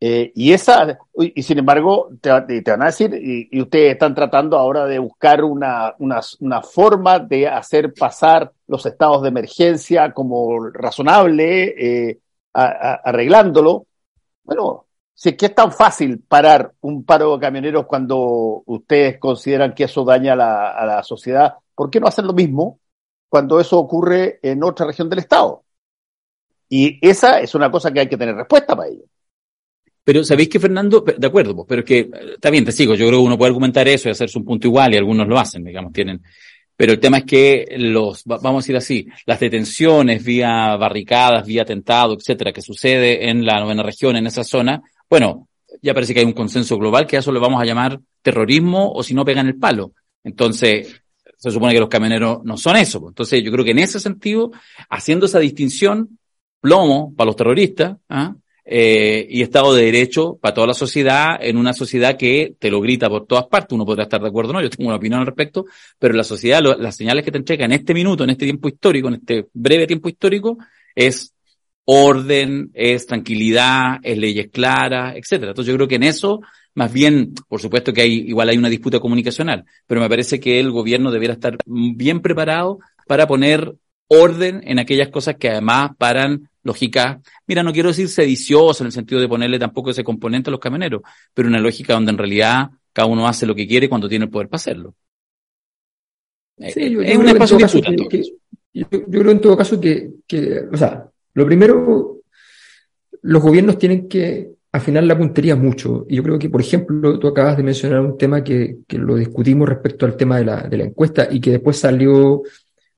[0.00, 4.14] eh, y esa, y sin embargo, te, te van a decir, y, y, ustedes están
[4.14, 10.14] tratando ahora de buscar una, una, una, forma de hacer pasar los estados de emergencia
[10.14, 12.18] como razonable, eh,
[12.54, 13.84] arreglándolo.
[14.42, 14.85] Bueno,
[15.18, 19.84] si es que es tan fácil parar un paro de camioneros cuando ustedes consideran que
[19.84, 22.80] eso daña a la, a la sociedad, ¿por qué no hacer lo mismo
[23.28, 25.64] cuando eso ocurre en otra región del Estado.
[26.68, 29.04] Y esa es una cosa que hay que tener respuesta para ello.
[30.04, 33.08] Pero sabéis que Fernando, de acuerdo, pues, pero es que, está bien, te sigo, yo
[33.08, 35.64] creo que uno puede argumentar eso y hacerse un punto igual y algunos lo hacen,
[35.64, 36.22] digamos, tienen.
[36.76, 41.46] Pero el tema es que los, va- vamos a decir así, las detenciones vía barricadas,
[41.46, 45.48] vía atentado, etcétera, que sucede en la novena región, en esa zona, bueno,
[45.82, 48.92] ya parece que hay un consenso global que a eso le vamos a llamar terrorismo
[48.92, 49.92] o si no pegan el palo.
[50.24, 51.00] Entonces,
[51.36, 53.04] se supone que los camioneros no son eso.
[53.08, 54.50] Entonces, yo creo que en ese sentido,
[54.88, 56.18] haciendo esa distinción,
[56.60, 58.34] plomo para los terroristas, ¿ah?
[58.64, 62.80] eh, y Estado de Derecho para toda la sociedad, en una sociedad que te lo
[62.80, 65.20] grita por todas partes, uno podrá estar de acuerdo o no, yo tengo una opinión
[65.20, 65.66] al respecto,
[65.98, 68.66] pero la sociedad, lo- las señales que te entrega en este minuto, en este tiempo
[68.68, 70.58] histórico, en este breve tiempo histórico,
[70.96, 71.32] es
[71.86, 75.52] orden, es tranquilidad, es leyes claras, etcétera.
[75.52, 76.40] Entonces yo creo que en eso,
[76.74, 80.58] más bien, por supuesto que hay, igual hay una disputa comunicacional, pero me parece que
[80.60, 83.72] el gobierno debiera estar bien preparado para poner
[84.08, 88.92] orden en aquellas cosas que además paran lógica, mira, no quiero decir sediciosa en el
[88.92, 92.70] sentido de ponerle tampoco ese componente a los camioneros, pero una lógica donde en realidad
[92.92, 94.94] cada uno hace lo que quiere cuando tiene el poder para hacerlo.
[96.58, 98.22] Sí, Eh, yo- yo es un espacio que-
[98.72, 102.22] yo creo en todo caso que, que, o sea, lo primero,
[103.20, 106.06] los gobiernos tienen que afinar la puntería mucho.
[106.08, 109.68] Y yo creo que, por ejemplo, tú acabas de mencionar un tema que, lo discutimos
[109.68, 112.42] respecto al tema de la, encuesta y que después salió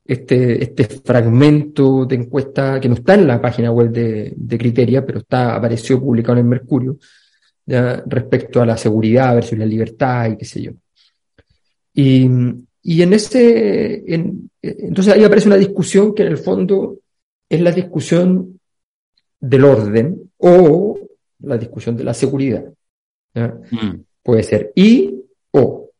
[0.04, 5.18] este, este fragmento de encuesta que no está en la página web de, Criteria, pero
[5.18, 6.96] está, apareció publicado en el Mercurio,
[7.66, 10.72] respecto a la seguridad versus la libertad y qué sé yo.
[11.92, 12.30] Y,
[12.84, 16.98] y en ese, en- entonces ahí aparece una discusión que en el fondo
[17.48, 18.60] es la discusión
[19.40, 20.98] del orden o
[21.40, 22.64] la discusión de la seguridad.
[23.34, 24.00] Mm.
[24.22, 25.14] Puede ser y
[25.52, 25.90] o.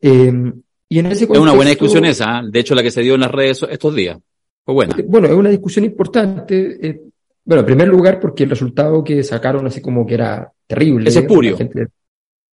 [0.00, 0.52] Eh,
[0.88, 2.42] y en ese Es una buena discusión esa, ¿eh?
[2.50, 4.18] de hecho la que se dio en las redes estos días.
[4.64, 4.96] Fue buena.
[5.06, 6.78] Bueno, es una discusión importante.
[6.88, 7.00] eh,
[7.44, 11.08] bueno, en primer lugar, porque el resultado que sacaron así como que era terrible.
[11.08, 11.56] Es espurio.
[11.56, 11.88] Gente-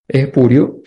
[0.08, 0.82] es espurio.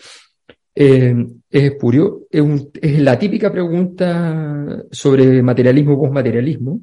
[0.73, 1.15] Eh,
[1.49, 2.21] es espurio.
[2.29, 6.81] Es, un- es la típica pregunta sobre materialismo o posmaterialismo.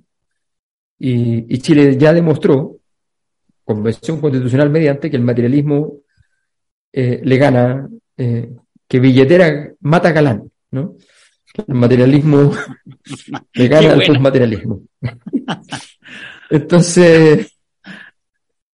[0.99, 2.77] Y, y Chile ya demostró,
[3.65, 5.99] convención constitucional mediante, que el materialismo
[6.93, 8.53] eh, le gana, eh,
[8.87, 10.95] que billetera mata galán, ¿no?
[11.67, 12.53] El materialismo
[13.55, 14.13] le gana al buena.
[14.15, 14.83] posmaterialismo.
[16.51, 17.54] Entonces,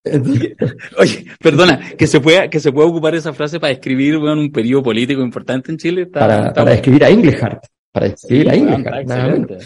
[0.04, 0.54] entonces,
[0.98, 4.50] Oye, perdona, que se pueda, que se pueda ocupar esa frase para escribir bueno, un
[4.52, 6.02] periodo político importante en Chile.
[6.02, 6.74] Está, para, está para bueno.
[6.76, 9.58] escribir a Englehart, para Sí, escribir a bueno, Englehart, excelente.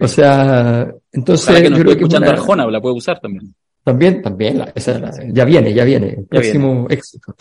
[0.00, 2.94] O sea, entonces Ojalá que nos yo creo que es escuchando una- Arjona, la puede
[2.96, 3.54] usar también.
[3.84, 7.34] También, también, la- esa- la- ya viene, ya viene, el próximo éxito.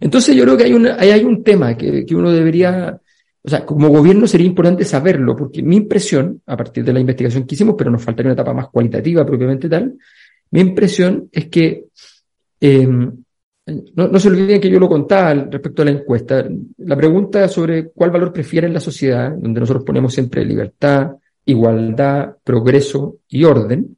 [0.00, 2.98] Entonces yo creo que hay un, hay un tema que, que uno debería,
[3.42, 7.44] o sea, como gobierno sería importante saberlo, porque mi impresión, a partir de la investigación
[7.44, 9.94] que hicimos, pero nos faltaría una etapa más cualitativa propiamente tal,
[10.52, 11.86] mi impresión es que,
[12.60, 16.46] eh, no, se olviden que yo lo contaba respecto a la encuesta,
[16.78, 21.12] la pregunta sobre cuál valor prefiere en la sociedad, donde nosotros ponemos siempre libertad,
[21.46, 23.96] igualdad, progreso y orden,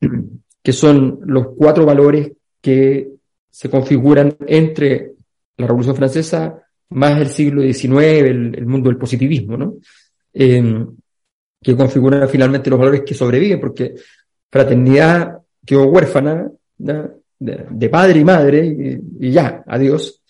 [0.62, 3.10] que son los cuatro valores que
[3.50, 5.12] se configuran entre
[5.56, 9.74] la Revolución Francesa más el siglo XIX, el, el mundo del positivismo, ¿no?
[10.32, 10.86] Eh,
[11.62, 13.94] que configuran finalmente los valores que sobreviven, porque
[14.50, 20.22] fraternidad quedó huérfana de, padre y madre, y, ya, adiós.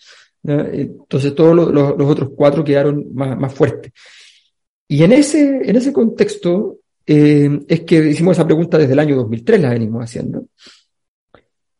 [0.43, 3.91] Entonces todos los, otros cuatro quedaron más, más fuertes.
[4.87, 9.15] Y en ese, en ese contexto eh, es que hicimos esa pregunta desde el año
[9.15, 10.45] 2003, la venimos haciendo.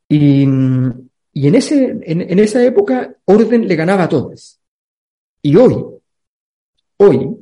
[0.07, 0.43] Y,
[1.33, 4.59] y en, ese, en, en esa época, orden le ganaba a todos.
[5.41, 5.83] Y hoy,
[6.97, 7.35] hoy,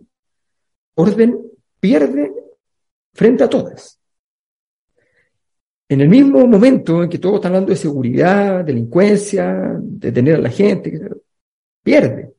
[0.96, 1.40] orden
[1.80, 2.32] pierde
[3.14, 3.99] frente a todas.
[5.92, 10.40] En el mismo momento en que todos están hablando de seguridad, delincuencia, de tener a
[10.40, 11.00] la gente,
[11.82, 12.32] pierde.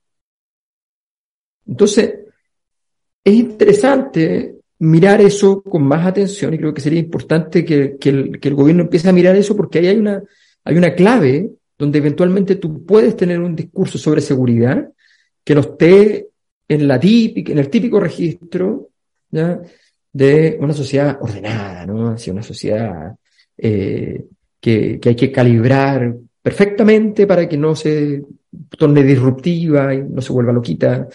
[1.67, 2.15] Entonces,
[3.25, 8.85] es interesante mirar eso con más atención y creo que sería importante que, el, gobierno
[8.85, 10.23] empiece a mirar eso porque ahí hay una,
[10.65, 14.91] hay una clave donde eventualmente tú puedes tener un discurso sobre seguridad
[15.43, 16.29] que no esté
[16.69, 18.91] en, la típica, en el típico registro
[19.29, 22.11] de una sociedad ordenada, ¿no?
[22.11, 23.17] Hacia una sociedad
[23.63, 24.25] eh,
[24.61, 28.23] que, que hay que calibrar perfectamente para que no se
[28.77, 31.07] torne disruptiva y no se vuelva loquita.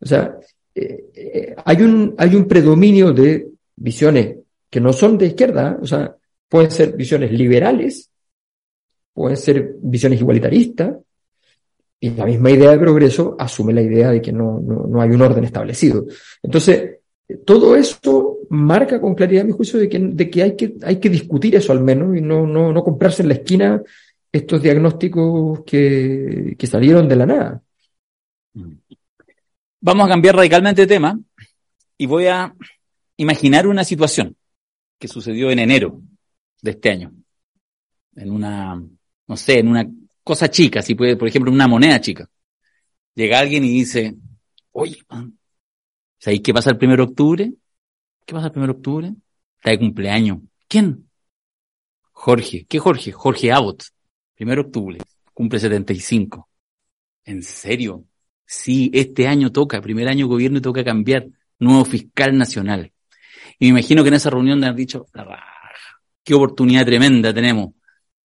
[0.00, 0.36] O sea,
[0.74, 4.36] eh, eh, hay un, hay un predominio de visiones
[4.68, 6.14] que no son de izquierda, o sea,
[6.48, 8.08] pueden ser visiones liberales,
[9.12, 10.96] pueden ser visiones igualitaristas,
[12.02, 15.10] y la misma idea de progreso asume la idea de que no, no, no hay
[15.10, 16.06] un orden establecido.
[16.42, 16.99] Entonces,
[17.38, 21.08] todo eso marca con claridad mi juicio de que, de que, hay, que hay que
[21.08, 23.82] discutir eso al menos y no, no, no comprarse en la esquina
[24.32, 27.62] estos diagnósticos que, que salieron de la nada.
[29.80, 31.18] Vamos a cambiar radicalmente de tema
[31.96, 32.54] y voy a
[33.16, 34.36] imaginar una situación
[34.98, 36.00] que sucedió en enero
[36.62, 37.12] de este año.
[38.14, 38.82] En una,
[39.26, 39.88] no sé, en una
[40.22, 42.28] cosa chica, si puede, por ejemplo, una moneda chica.
[43.14, 44.14] Llega alguien y dice,
[44.72, 45.38] oye, man,
[46.20, 47.52] ¿sabéis qué pasa el primero de octubre?
[48.24, 49.12] ¿Qué pasa el primero de octubre?
[49.56, 50.38] Está de cumpleaños.
[50.68, 51.10] ¿Quién?
[52.12, 52.66] Jorge.
[52.68, 53.10] ¿Qué Jorge?
[53.10, 53.82] Jorge Abbott.
[54.36, 54.98] Primero de octubre.
[55.34, 56.48] Cumple 75.
[57.24, 58.04] ¿En serio?
[58.46, 61.26] Sí, este año toca, primer año gobierno y toca cambiar.
[61.58, 62.92] Nuevo fiscal nacional.
[63.58, 65.06] Y me imagino que en esa reunión le han dicho,
[66.24, 67.70] qué oportunidad tremenda tenemos.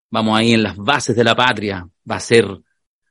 [0.10, 1.88] Vamos ahí en las bases de la patria.
[2.10, 2.45] Va a ser,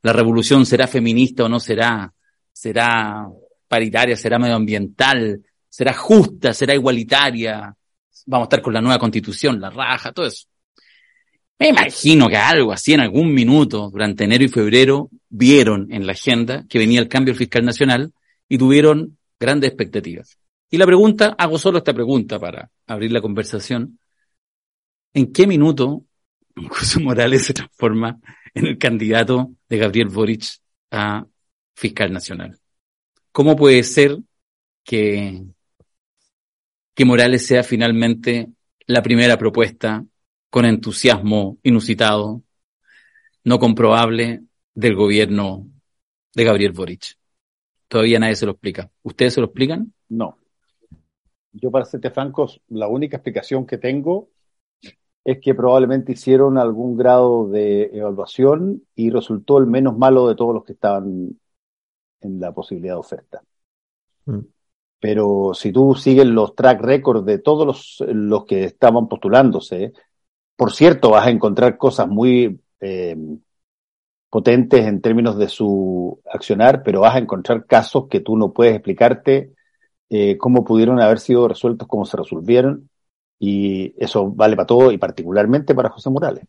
[0.03, 2.13] la revolución será feminista o no será,
[2.53, 3.27] será
[3.75, 7.75] paritaria, será medioambiental, será justa, será igualitaria.
[8.27, 10.47] Vamos a estar con la nueva constitución, la raja, todo eso.
[11.59, 16.13] Me imagino que algo así en algún minuto durante enero y febrero vieron en la
[16.13, 18.13] agenda que venía el cambio fiscal nacional
[18.49, 20.39] y tuvieron grandes expectativas.
[20.71, 23.99] Y la pregunta, hago solo esta pregunta para abrir la conversación.
[25.13, 26.05] ¿En qué minuto
[26.71, 28.21] José Morales se transforma
[28.55, 30.45] en el candidato de Gabriel Boric
[30.93, 31.27] a
[31.75, 32.57] fiscal nacional?
[33.35, 34.17] ¿Cómo puede ser
[34.85, 35.43] que,
[36.95, 38.53] que Morales sea finalmente
[38.87, 40.07] la primera propuesta
[40.51, 42.43] con entusiasmo inusitado,
[43.43, 45.67] no comprobable del gobierno
[46.33, 47.19] de Gabriel Boric?
[47.89, 48.89] Todavía nadie se lo explica.
[49.03, 49.93] ¿Ustedes se lo explican?
[50.11, 50.39] No.
[51.51, 54.29] Yo, para serte franco, la única explicación que tengo
[55.25, 60.55] es que probablemente hicieron algún grado de evaluación y resultó el menos malo de todos
[60.55, 61.37] los que estaban
[62.25, 63.43] en la posibilidad de oferta.
[64.27, 64.41] Mm.
[65.01, 69.93] Pero si tú sigues los track records de todos los, los que estaban postulándose,
[70.57, 73.17] por cierto, vas a encontrar cosas muy eh,
[74.31, 78.75] potentes en términos de su accionar, pero vas a encontrar casos que tú no puedes
[78.75, 79.53] explicarte
[80.11, 82.89] eh, cómo pudieron haber sido resueltos, cómo se resolvieron,
[83.39, 86.47] y eso vale para todo y particularmente para José Morales.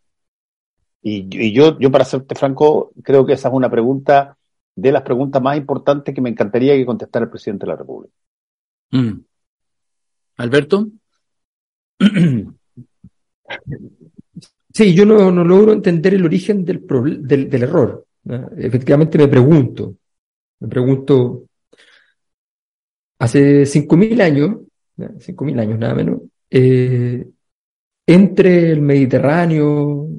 [1.02, 4.38] Y, y yo, yo, para serte franco, creo que esa es una pregunta
[4.76, 8.14] de las preguntas más importantes que me encantaría que contestara el presidente de la República.
[8.92, 9.20] Mm.
[10.38, 10.88] Alberto.
[14.74, 16.86] Sí, yo no, no logro entender el origen del,
[17.22, 18.06] del, del error.
[18.26, 18.50] ¿no?
[18.58, 19.96] Efectivamente me pregunto,
[20.60, 21.46] me pregunto,
[23.20, 24.58] hace 5.000 años,
[24.98, 25.08] ¿no?
[25.18, 27.26] 5.000 años nada menos, eh,
[28.06, 30.10] entre el Mediterráneo,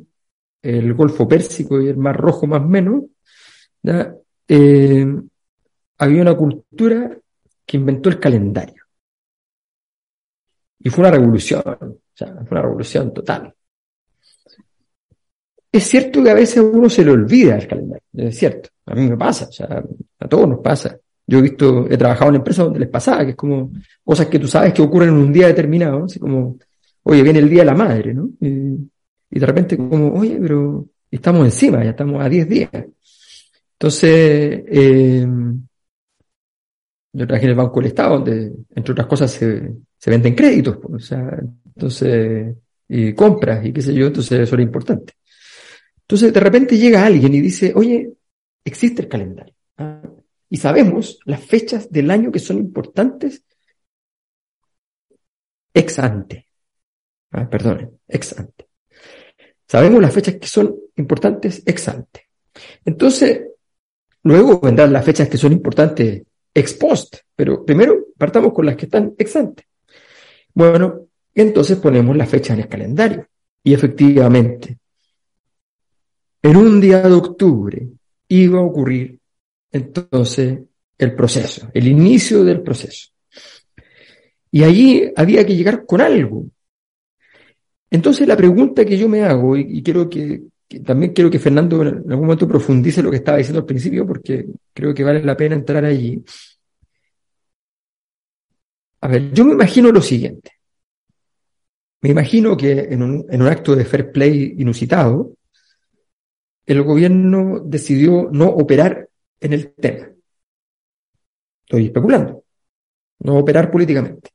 [0.62, 3.04] el Golfo Pérsico y el Mar Rojo más o menos,
[3.82, 4.20] ¿no?
[4.48, 5.06] Eh,
[5.98, 7.16] había una cultura
[7.64, 8.82] que inventó el calendario.
[10.78, 13.52] Y fue una revolución, o sea, fue una revolución total.
[15.72, 19.08] Es cierto que a veces uno se le olvida el calendario, es cierto, a mí
[19.08, 19.84] me pasa, o sea,
[20.20, 20.96] a todos nos pasa.
[21.26, 23.72] Yo he visto, he trabajado en empresas donde les pasaba, que es como
[24.04, 26.56] cosas que tú sabes que ocurren en un día determinado, así como,
[27.02, 28.30] oye, viene el día de la madre, ¿no?
[28.40, 28.88] Y,
[29.30, 32.70] y de repente como, oye, pero estamos encima, ya estamos a 10 días.
[33.78, 35.26] Entonces, eh,
[37.12, 39.74] yo trabajé en el Banco del Estado, donde, entre otras cosas, se,
[40.06, 41.38] venden créditos, pues, o sea,
[41.74, 42.56] entonces,
[42.88, 45.14] y compras y qué sé yo, entonces eso era importante.
[46.02, 48.12] Entonces, de repente llega alguien y dice, oye,
[48.64, 49.54] existe el calendario.
[49.76, 50.02] ¿ah?
[50.48, 53.42] Y sabemos las fechas del año que son importantes
[55.74, 56.46] ex ante.
[57.32, 58.68] Ah, perdonen, ex ante.
[59.66, 62.28] Sabemos las fechas que son importantes ex ante.
[62.84, 63.42] Entonces,
[64.26, 68.86] luego vendrán las fechas que son importantes ex post, pero primero partamos con las que
[68.86, 69.66] están ex ante.
[70.52, 73.26] Bueno, entonces ponemos la fecha en el calendario.
[73.62, 74.78] Y efectivamente,
[76.42, 77.88] en un día de octubre
[78.28, 79.18] iba a ocurrir
[79.70, 80.58] entonces
[80.98, 83.10] el proceso, el inicio del proceso.
[84.50, 86.46] Y allí había que llegar con algo.
[87.90, 90.42] Entonces la pregunta que yo me hago, y, y quiero que
[90.84, 94.46] también quiero que Fernando en algún momento profundice lo que estaba diciendo al principio, porque
[94.72, 96.22] creo que vale la pena entrar allí.
[99.00, 100.52] A ver, yo me imagino lo siguiente.
[102.02, 105.34] Me imagino que en un, en un acto de fair play inusitado,
[106.66, 109.08] el gobierno decidió no operar
[109.40, 110.10] en el tema.
[111.64, 112.44] Estoy especulando.
[113.20, 114.30] No operar políticamente.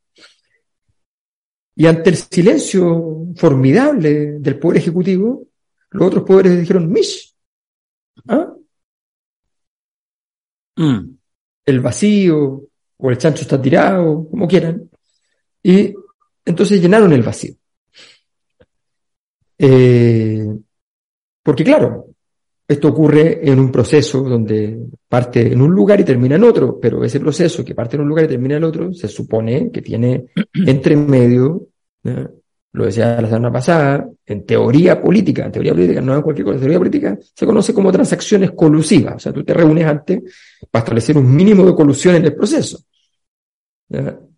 [1.76, 5.48] Y ante el silencio formidable del Poder Ejecutivo,
[5.92, 7.36] los otros poderes dijeron, Mish.
[8.28, 8.54] ¿Ah?
[10.76, 11.18] Mm.
[11.66, 12.64] El vacío,
[12.98, 14.90] o el chancho está tirado, como quieran,
[15.64, 15.94] y
[16.46, 17.54] entonces llenaron el vacío.
[19.58, 20.48] Eh,
[21.44, 22.08] porque claro,
[22.68, 27.04] esto ocurre en un proceso donde parte en un lugar y termina en otro, pero
[27.04, 30.28] ese proceso que parte en un lugar y termina en otro se supone que tiene
[30.66, 31.68] entre medio.
[32.74, 36.56] Lo decía la semana pasada, en teoría política, en teoría política, no en cualquier cosa,
[36.56, 40.22] en teoría política se conoce como transacciones colusivas, o sea, tú te reúnes antes
[40.70, 42.80] para establecer un mínimo de colusión en el proceso.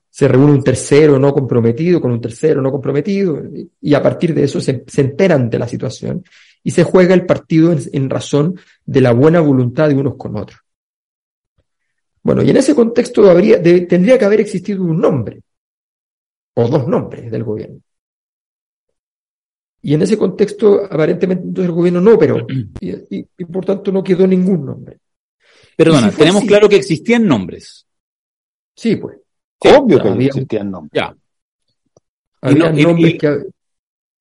[0.10, 4.34] Se reúne un tercero no comprometido con un tercero no comprometido, y- y a partir
[4.34, 6.24] de eso se, se enteran de la situación
[6.64, 8.56] y se juega el partido en, en razón
[8.86, 10.60] de la buena voluntad de unos con otros.
[12.24, 15.42] Bueno, y en ese contexto habría, de- tendría que haber existido un nombre,
[16.56, 17.80] o dos nombres del gobierno.
[19.86, 22.48] Y en ese contexto, aparentemente, entonces el gobierno no operó,
[22.80, 24.98] y, y- y por tanto no quedó ningún nombre.
[25.76, 27.86] Perdona, si tenemos así- claro que existían nombres.
[28.76, 29.18] Sí, pues,
[29.60, 30.92] Obvio que había- existían nombres.
[30.94, 31.16] Ya,
[32.42, 33.38] había no- nombres y- que,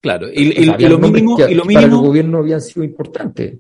[0.01, 0.29] claro.
[0.33, 3.59] Y, lo mínimo, que y lo para el mínimo, gobierno habían sido importantes.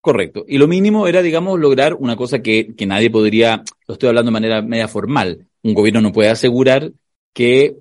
[0.00, 0.44] correcto.
[0.46, 4.30] Y lo mínimo era, digamos, lograr una cosa que, que nadie podría, lo estoy hablando
[4.30, 5.46] de manera media formal.
[5.62, 6.92] Un gobierno no puede asegurar
[7.32, 7.76] que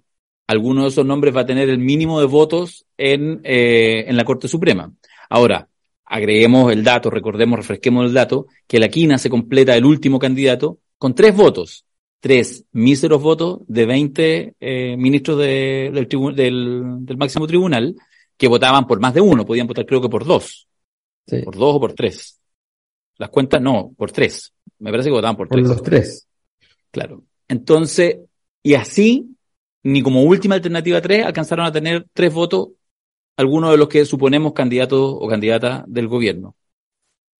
[0.47, 4.25] alguno de esos nombres va a tener el mínimo de votos en, eh, en la
[4.25, 4.91] Corte Suprema.
[5.29, 5.67] Ahora,
[6.05, 10.79] agreguemos el dato, recordemos, refresquemos el dato, que la quina se completa el último candidato
[10.97, 11.85] con tres votos.
[12.19, 17.95] Tres míseros votos de 20 eh, ministros de- del, tribu- del, del máximo tribunal
[18.37, 20.67] que votaban por más de uno, podían votar creo que por dos,
[21.27, 22.39] Sí, por dos o por tres.
[23.17, 24.53] Las cuentas, no, por tres.
[24.79, 25.69] Me parece que votaban por por tres.
[25.69, 26.27] los tres.
[26.91, 27.23] Claro.
[27.47, 28.17] Entonces,
[28.61, 29.32] y así,
[29.83, 32.69] ni como última alternativa tres, alcanzaron a tener tres votos
[33.37, 36.55] algunos de los que suponemos candidatos o candidatas del gobierno.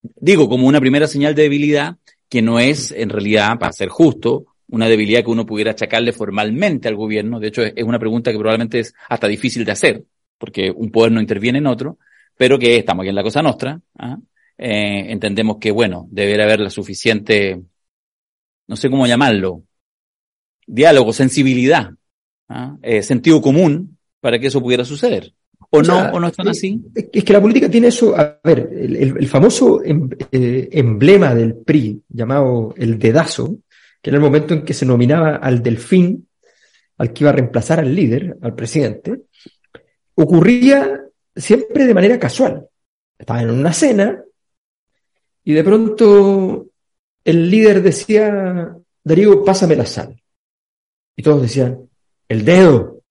[0.02, 4.46] Digo, como una primera señal de debilidad, que no es, en realidad, para ser justo,
[4.68, 7.40] una debilidad que uno pudiera achacarle formalmente al gobierno.
[7.40, 10.04] De hecho, es es una pregunta que probablemente es hasta difícil de hacer,
[10.38, 12.00] porque un poder no interviene en otro,
[12.36, 13.80] pero que estamos aquí en la cosa nuestra.
[14.00, 14.18] ¿ah?
[14.58, 17.62] Eh, entendemos que, bueno, debería haber la suficiente,
[18.68, 19.64] no sé cómo llamarlo,
[20.66, 21.92] diálogo, sensibilidad,
[22.54, 22.78] ¿ah?
[22.82, 25.34] Eh, sentido común para que eso pudiera suceder.
[25.70, 26.12] ¿O, O no?
[26.14, 26.82] ¿O no están así?
[26.94, 30.70] Es es que la política tiene eso, a ver, el, el- el famoso em- eh,
[30.72, 33.58] emblema del PRI, llamado el dedazo,
[34.02, 36.28] que era el momento en que se nominaba al delfín,
[36.98, 39.22] al que iba a reemplazar al líder, al presidente,
[40.16, 41.02] ocurría
[41.36, 42.68] siempre de manera casual.
[43.18, 44.22] Estaban en una cena
[45.44, 46.68] y de pronto
[47.26, 50.16] el líder decía, Darío, pásame la sal.
[51.16, 51.80] Y todos decían,
[52.28, 53.02] el dedo,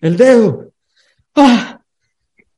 [0.00, 0.72] el dedo.
[1.34, 1.80] ¡Ah!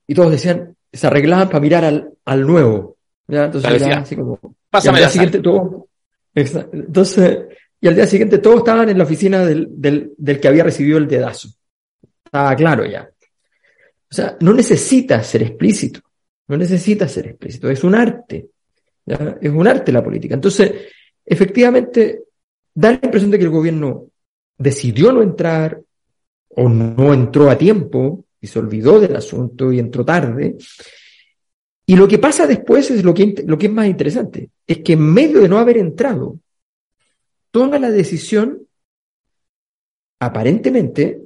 [0.07, 2.97] Y todos decían, se arreglaban para mirar al, al nuevo.
[3.27, 3.47] ¿ya?
[3.47, 4.39] Entonces, ya así como,
[4.71, 5.89] Pásame y al día siguiente todo,
[6.35, 7.39] entonces,
[7.81, 10.99] y al día siguiente todos estaban en la oficina del, del, del que había recibido
[10.99, 11.49] el dedazo.
[12.25, 13.11] Estaba claro ya.
[14.11, 16.01] O sea, no necesita ser explícito.
[16.49, 17.69] No necesita ser explícito.
[17.71, 18.49] Es un arte.
[19.05, 19.37] ¿ya?
[19.41, 20.35] Es un arte la política.
[20.35, 20.73] Entonces,
[21.25, 22.25] efectivamente,
[22.75, 24.09] da la impresión de que el gobierno
[24.59, 25.81] decidió no entrar
[26.49, 30.57] o no entró a tiempo y se olvidó del asunto y entró tarde.
[31.87, 34.95] Y lo que pasa después es lo que, lo que es más interesante, es que
[34.95, 36.39] en medio de no haber entrado,
[37.51, 38.67] toma la decisión,
[40.21, 41.23] aparentemente,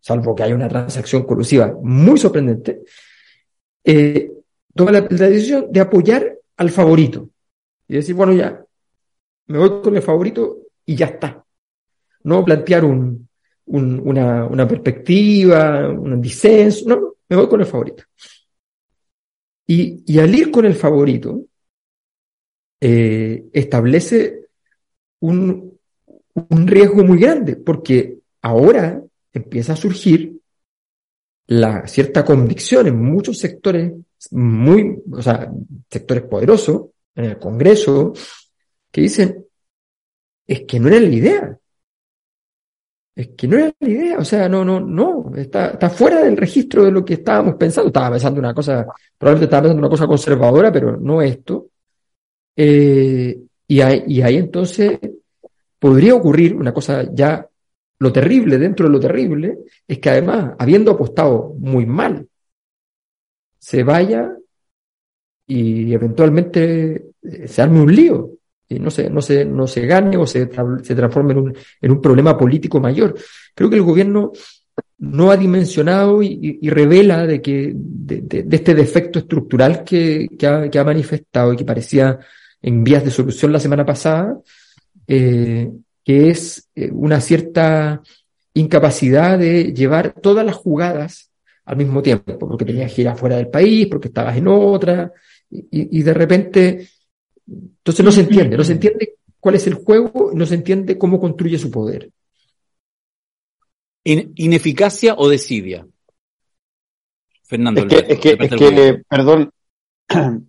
[0.00, 2.82] salvo que haya una transacción colusiva muy sorprendente,
[3.84, 4.30] eh,
[4.74, 7.30] toma la, la decisión de apoyar al favorito
[7.86, 8.64] y decir, bueno, ya,
[9.46, 11.44] me voy con el favorito y ya está.
[12.28, 13.28] No plantear un,
[13.66, 18.04] un- una, perspectiva, un disenso, no, no, me voy con el favorito.
[19.68, 21.44] Y, y al ir con el favorito,
[22.80, 24.46] eh, establece
[25.20, 25.78] un,
[26.34, 29.02] un riesgo muy grande, porque ahora
[29.32, 30.40] empieza a surgir
[31.46, 33.92] la cierta convicción en muchos sectores
[34.32, 35.50] muy, o sea,
[35.90, 38.12] sectores poderosos en el Congreso,
[38.92, 39.46] que dicen,
[40.46, 41.58] es que no era la idea.
[43.18, 46.36] Es que no era la idea, o sea, no, no, no, está, está fuera del
[46.36, 47.88] registro de lo que estábamos pensando.
[47.88, 48.86] Estaba pensando una cosa,
[49.18, 51.66] probablemente estaba pensando una cosa conservadora, pero no esto.
[52.54, 55.00] Eh, y, ahí, y ahí entonces
[55.80, 57.44] podría ocurrir una cosa ya,
[57.98, 59.58] lo terrible dentro de lo terrible,
[59.88, 62.28] es que además, habiendo apostado muy mal,
[63.58, 64.32] se vaya
[65.44, 68.37] y eventualmente eh, se arme un lío
[68.68, 71.90] no se, no se, no se gane o se, tra- se transforme en un, en
[71.90, 73.14] un problema político mayor.
[73.54, 74.32] Creo que el gobierno
[74.98, 81.52] no ha dimensionado y, revela de que de, este defecto estructural que, que ha, manifestado
[81.52, 82.18] y que parecía
[82.60, 84.36] en vías de solución la semana pasada,
[85.06, 85.70] eh,
[86.04, 88.02] que es eh, una cierta
[88.54, 91.30] incapacidad de llevar todas las jugadas
[91.64, 95.12] al mismo tiempo, porque tenías que ir afuera del país, porque estabas en otra,
[95.50, 96.88] y de repente,
[97.48, 101.18] entonces no se entiende, no se entiende cuál es el juego, no se entiende cómo
[101.20, 102.10] construye su poder.
[104.04, 105.86] In- ¿Ineficacia o desidia?
[107.44, 107.80] Fernando.
[107.80, 109.50] Es que, Alberto, es que, es perdón,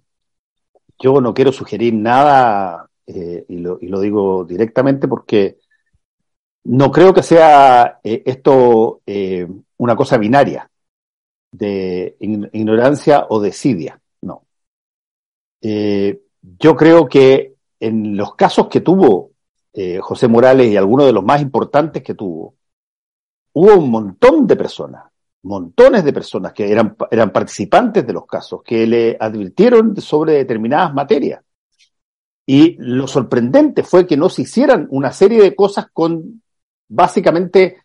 [1.00, 5.58] yo no quiero sugerir nada eh, y, lo, y lo digo directamente porque
[6.66, 9.48] no creo que sea eh, esto eh,
[9.78, 10.70] una cosa binaria
[11.52, 14.46] de ign- ignorancia o desidia, no.
[15.62, 19.32] Eh, yo creo que en los casos que tuvo
[19.74, 22.56] eh, José Morales y algunos de los más importantes que tuvo,
[23.54, 25.04] hubo un montón de personas
[25.44, 30.94] montones de personas que eran, eran participantes de los casos, que le advirtieron sobre determinadas
[30.94, 31.42] materias.
[32.46, 36.42] Y lo sorprendente fue que no se hicieran una serie de cosas con
[36.88, 37.84] básicamente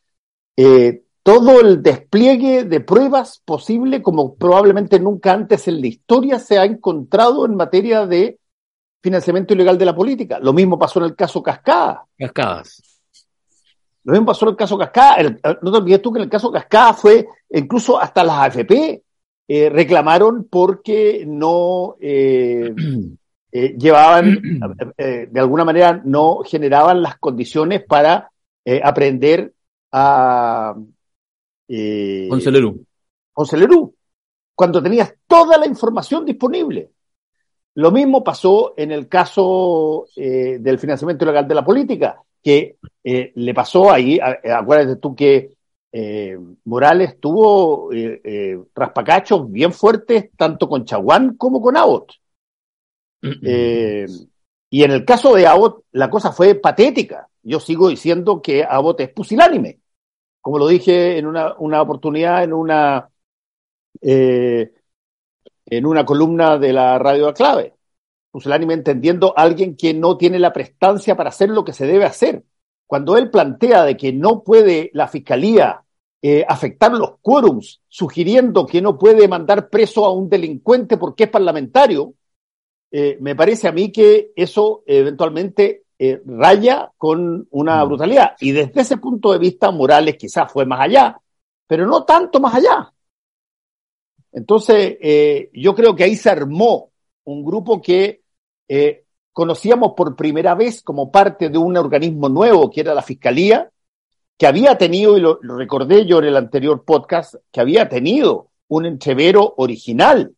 [0.56, 6.58] eh, todo el despliegue de pruebas posible como probablemente nunca antes en la historia se
[6.58, 8.38] ha encontrado en materia de
[9.04, 10.38] financiamiento ilegal de la política.
[10.40, 12.06] Lo mismo pasó en el caso Cascada.
[12.16, 12.82] Cascadas.
[14.04, 15.16] Lo mismo pasó en el caso Cascada.
[15.16, 19.02] El- no te olvides tú que en el caso Cascada fue, incluso hasta las AFP
[19.46, 22.74] eh, reclamaron porque no eh,
[23.52, 24.40] eh, llevaban,
[24.96, 28.30] de alguna manera, no generaban las condiciones para
[28.82, 29.52] aprender
[29.92, 30.74] a
[31.68, 32.86] eh, Lerú.
[33.52, 33.94] Lerú,
[34.54, 36.93] cuando tenías toda la información disponible.
[37.74, 43.32] Lo mismo pasó en el caso eh, del financiamiento ilegal de la política, que eh,
[43.34, 45.56] le pasó ahí, acuérdate tú que
[45.90, 47.90] eh, Morales tuvo
[48.74, 52.12] raspacachos bien fuertes tanto con Chaguán como con Abbott.
[54.74, 57.28] Y en el caso de Abbott, la cosa fue patética.
[57.44, 59.78] Yo sigo diciendo que Abbott es pusilánime.
[60.40, 63.08] Como lo dije en una, una oportunidad, en una,
[64.00, 64.72] eh,
[65.66, 67.74] en una columna de la radio a clave.
[68.30, 72.04] Pusilánime entendiendo a alguien que no tiene la prestancia para hacer lo que se debe
[72.04, 72.42] hacer.
[72.86, 75.82] Cuando él plantea de que no puede la fiscalía
[76.22, 81.30] eh, afectar los quórums, sugiriendo que no puede mandar preso a un delincuente porque es
[81.30, 82.14] parlamentario,
[82.90, 87.88] eh, me parece a mí que eso eventualmente eh, raya con una Mm.
[87.88, 88.32] brutalidad.
[88.40, 91.20] Y desde ese punto de vista, Morales quizás fue más allá,
[91.66, 92.93] pero no tanto más allá.
[94.34, 96.90] Entonces, eh, yo creo que ahí se armó
[97.24, 98.20] un grupo que
[98.68, 103.70] eh, conocíamos por primera vez como parte de un organismo nuevo que era la Fiscalía,
[104.36, 108.48] que había tenido, y lo, lo recordé yo en el anterior podcast, que había tenido
[108.68, 110.34] un entrevero original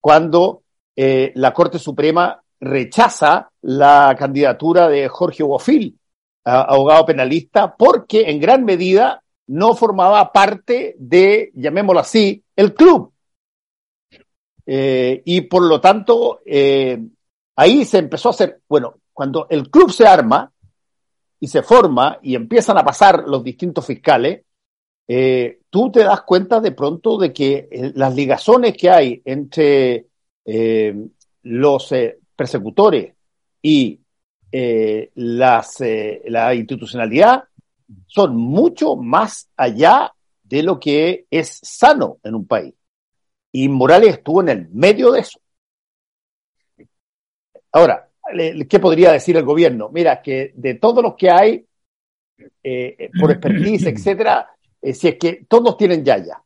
[0.00, 0.62] cuando
[0.96, 5.98] eh, la Corte Suprema rechaza la candidatura de Jorge Bofill,
[6.44, 13.12] a- abogado penalista, porque en gran medida no formaba parte de, llamémoslo así, el club.
[14.66, 17.00] Eh, y por lo tanto, eh,
[17.54, 20.50] ahí se empezó a hacer, bueno, cuando el club se arma
[21.38, 24.42] y se forma y empiezan a pasar los distintos fiscales,
[25.08, 30.06] eh, tú te das cuenta de pronto de que eh, las ligazones que hay entre
[31.42, 31.92] los
[32.36, 33.14] persecutores
[33.60, 34.00] y
[34.52, 35.82] las,
[36.24, 37.42] la institucionalidad
[38.06, 40.12] son mucho más allá
[40.44, 42.74] de lo que es sano en un país.
[43.58, 45.40] Y Morales estuvo en el medio de eso.
[47.72, 48.06] Ahora,
[48.68, 49.88] ¿qué podría decir el gobierno?
[49.88, 51.66] Mira, que de todos los que hay,
[52.62, 54.50] eh, por expertise, etcétera,
[54.82, 56.38] eh, si es que todos tienen yaya.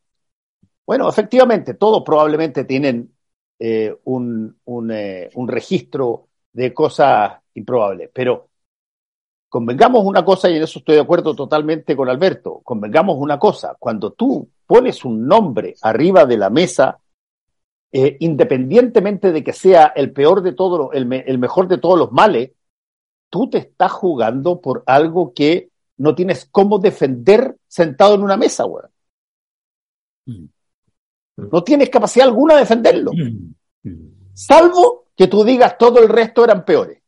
[0.87, 3.13] Bueno, efectivamente, todos probablemente tienen
[3.59, 8.51] eh, un, un, eh, un registro de cosas improbables, pero
[9.49, 13.75] convengamos una cosa, y en eso estoy de acuerdo totalmente con Alberto, convengamos una cosa,
[13.81, 17.01] cuando tú pones un nombre arriba de la mesa,
[17.91, 21.99] eh, independientemente de que sea el peor de todos, el, me- el mejor de todos
[21.99, 22.53] los males,
[23.29, 28.65] tú te estás jugando por algo que no tienes cómo defender sentado en una mesa,
[28.65, 28.91] weón.
[30.27, 30.45] Mm.
[31.51, 34.35] No tienes capacidad alguna de defenderlo, Mm.
[34.35, 37.03] salvo que tú digas todo el resto eran peores.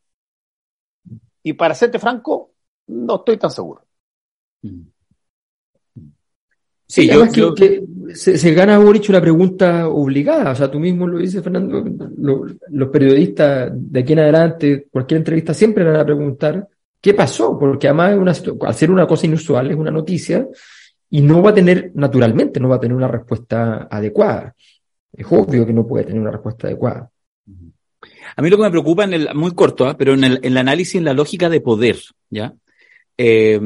[1.45, 2.51] Y para serte franco,
[2.89, 3.85] no estoy tan seguro.
[6.93, 7.83] Sí, yo, además que, yo- que
[8.15, 10.51] se, se gana Boric una pregunta obligada.
[10.51, 11.83] O sea, tú mismo lo dices, Fernando.
[12.19, 16.69] lo- los periodistas de aquí en adelante, cualquier entrevista, siempre van a preguntar
[17.01, 18.33] qué pasó, porque además una
[18.69, 20.47] al ser una cosa inusual, es una noticia
[21.09, 24.55] y no va a tener, naturalmente, no va a tener una respuesta adecuada.
[25.15, 27.11] Es obvio que no puede tener una respuesta adecuada.
[28.37, 29.97] A mí lo que me preocupa en el, muy corto, ¿ah?
[29.97, 31.97] pero en el, en el análisis, en la lógica de poder,
[32.29, 32.53] ¿ya?
[33.17, 33.59] eh,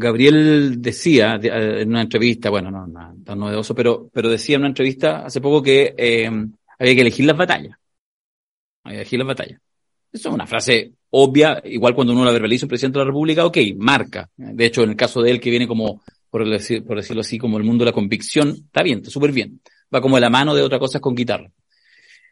[0.00, 4.54] Gabriel decía de- eh, en una entrevista, bueno, no, no tan novedoso, pero, pero decía
[4.54, 6.30] en una entrevista hace poco que eh,
[6.78, 7.76] había que elegir las batallas.
[8.84, 9.60] Había que elegir las batallas.
[10.12, 13.44] Eso es una frase obvia, igual cuando uno la verbaliza un presidente de la República,
[13.44, 14.28] ok, marca.
[14.36, 17.36] De hecho, en el caso de él, que viene como, por, decir- por decirlo así,
[17.36, 19.60] como el mundo de la convicción, está bien, está súper bien.
[19.92, 21.50] Va como de la mano de otra cosa con guitarra.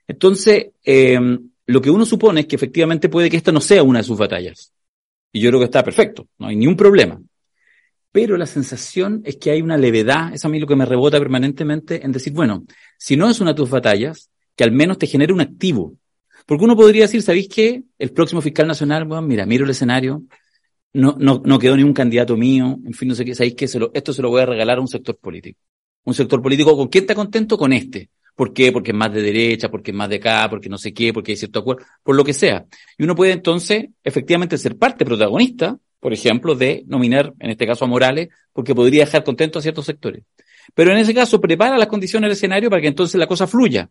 [0.07, 1.19] Entonces, eh,
[1.67, 4.17] lo que uno supone es que efectivamente puede que esta no sea una de sus
[4.17, 4.73] batallas.
[5.33, 7.21] Y yo creo que está perfecto, no hay ningún problema.
[8.17, 11.19] Pero la sensación es que hay una levedad, es a mí lo que me rebota
[11.19, 12.65] permanentemente en decir, bueno,
[12.97, 15.99] si no es una de tus batallas, que al menos te genere un activo.
[16.47, 17.83] Porque uno podría decir, ¿sabéis qué?
[17.99, 20.23] El próximo fiscal nacional, bueno, mira, miro el escenario,
[20.95, 23.69] no, no, no quedó ni un candidato mío, en fin, no sé qué, ¿sabéis qué?
[23.69, 25.61] Se lo- esto se lo voy a regalar a un sector político.
[26.05, 27.59] Un sector político, ¿con quién está contento?
[27.59, 28.09] Con este.
[28.35, 28.73] ¿Por qué?
[28.73, 31.33] Porque es más de derecha, porque es más de acá, porque no sé qué, porque
[31.33, 32.65] hay cierto acuerdo, por lo que sea.
[32.97, 37.85] Y uno puede entonces efectivamente ser parte protagonista, por ejemplo, de nominar, en este caso
[37.85, 40.25] a Morales, porque podría dejar contento a ciertos sectores.
[40.75, 43.89] Pero en ese caso, prepara las condiciones del escenario para que entonces la cosa fluya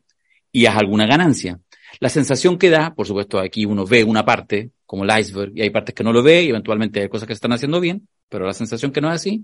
[0.51, 1.59] y haz alguna ganancia.
[1.99, 5.61] La sensación que da, por supuesto, aquí uno ve una parte, como el iceberg, y
[5.61, 8.07] hay partes que no lo ve, y eventualmente hay cosas que se están haciendo bien,
[8.29, 9.43] pero la sensación que no es así,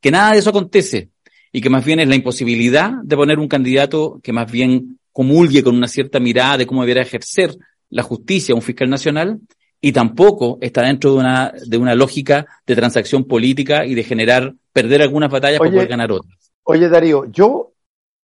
[0.00, 1.10] que nada de eso acontece,
[1.52, 5.62] y que más bien es la imposibilidad de poner un candidato que más bien comulgue
[5.62, 7.56] con una cierta mirada de cómo debería ejercer
[7.90, 9.40] la justicia un fiscal nacional,
[9.80, 14.54] y tampoco está dentro de una, de una lógica de transacción política y de generar,
[14.72, 16.52] perder algunas batallas para poder ganar otras.
[16.64, 17.72] Oye, Darío, yo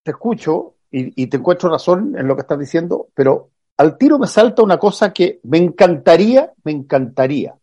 [0.03, 4.19] te escucho y, y te encuentro razón en lo que estás diciendo, pero al tiro
[4.19, 7.55] me salta una cosa que me encantaría, me encantaría,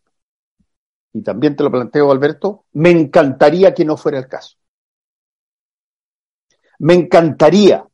[1.12, 4.57] y también te lo planteo, Alberto, me encantaría que no fuera el caso.
[6.78, 7.86] Me encantaría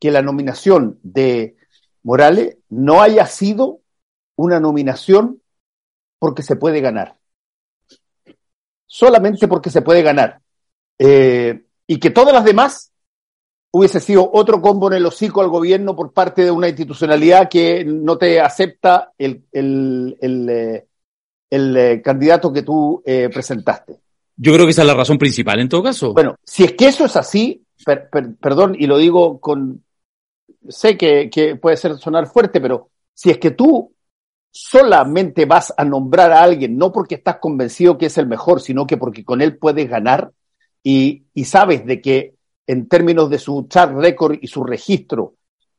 [0.00, 1.56] que la nominación de
[2.02, 3.80] Morales no haya sido
[4.36, 5.40] una nominación
[6.18, 7.16] porque se puede ganar.
[8.86, 10.40] Solamente porque se puede ganar.
[10.98, 12.92] Eh, y que todas las demás
[13.72, 17.84] hubiese sido otro combo en el hocico al gobierno por parte de una institucionalidad que
[17.84, 20.86] no te acepta el, el, el, eh,
[21.50, 23.98] el, eh, candidato que tú eh, presentaste.
[24.36, 26.12] Yo creo que esa es la razón principal en todo caso.
[26.12, 29.82] Bueno, si es que eso es así, per, per, perdón, y lo digo con,
[30.68, 33.93] sé que, que puede ser sonar fuerte, pero si es que tú
[34.56, 38.86] solamente vas a nombrar a alguien, no porque estás convencido que es el mejor, sino
[38.86, 40.30] que porque con él puedes ganar
[40.80, 42.34] y, y sabes de que
[42.64, 45.34] en términos de su track record y su registro,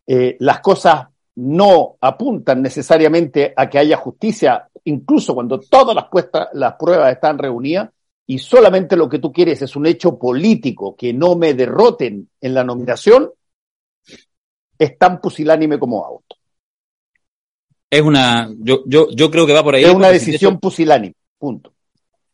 [0.05, 6.49] eh, las cosas no apuntan necesariamente a que haya justicia, incluso cuando todas las, puestas,
[6.51, 7.89] las pruebas están reunidas,
[8.27, 12.53] y solamente lo que tú quieres es un hecho político, que no me derroten en
[12.53, 13.31] la nominación,
[14.77, 16.35] es tan pusilánime como auto.
[17.95, 19.85] Es una, yo, yo, yo creo que va por ahí.
[19.85, 21.71] Es una decisión hecho, pusilánime, punto.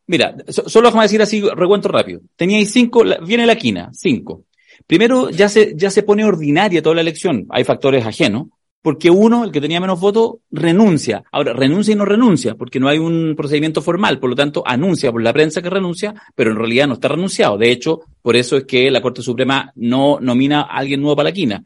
[0.07, 2.22] Mira, so, solo déjame decir así, recuento rápido.
[2.36, 4.45] Teníais cinco, la, viene la quina, cinco.
[4.88, 7.45] Primero, ya se, ya se pone ordinaria toda la elección.
[7.51, 8.47] Hay factores ajenos,
[8.82, 11.24] porque uno, el que tenía menos votos, renuncia.
[11.32, 15.12] Ahora, renuncia y no renuncia, porque no hay un procedimiento formal, por lo tanto, anuncia
[15.12, 17.59] por la prensa que renuncia, pero en realidad no está renunciado.
[17.59, 21.30] De hecho, por eso es que la Corte Suprema no nomina a alguien nuevo para
[21.30, 21.64] la quina.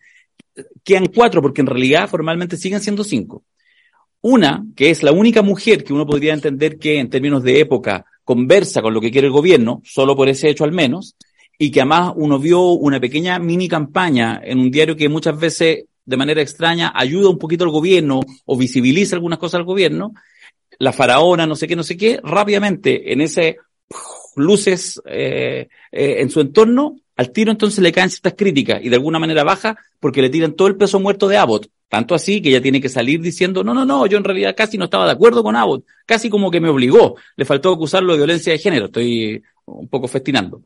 [0.84, 3.44] Quedan cuatro, porque en realidad formalmente siguen siendo cinco.
[4.28, 8.08] Una, que es la única mujer que uno podría entender que en términos de época
[8.24, 11.16] conversa con lo que quiere el gobierno, solo por ese hecho al menos,
[11.60, 15.86] y que además uno vio una pequeña mini campaña en un diario que muchas veces
[16.04, 20.16] de manera extraña ayuda un poquito al gobierno o visibiliza algunas cosas al gobierno,
[20.80, 23.58] la faraona, no sé qué, no sé qué, rápidamente en ese
[24.36, 28.96] luces eh, eh, en su entorno, al tiro entonces le caen ciertas críticas y de
[28.96, 31.70] alguna manera baja porque le tiran todo el peso muerto de Abbott.
[31.88, 34.78] Tanto así que ella tiene que salir diciendo, no, no, no, yo en realidad casi
[34.78, 38.18] no estaba de acuerdo con Abbott, casi como que me obligó, le faltó acusarlo de
[38.18, 40.64] violencia de género, estoy un poco festinando.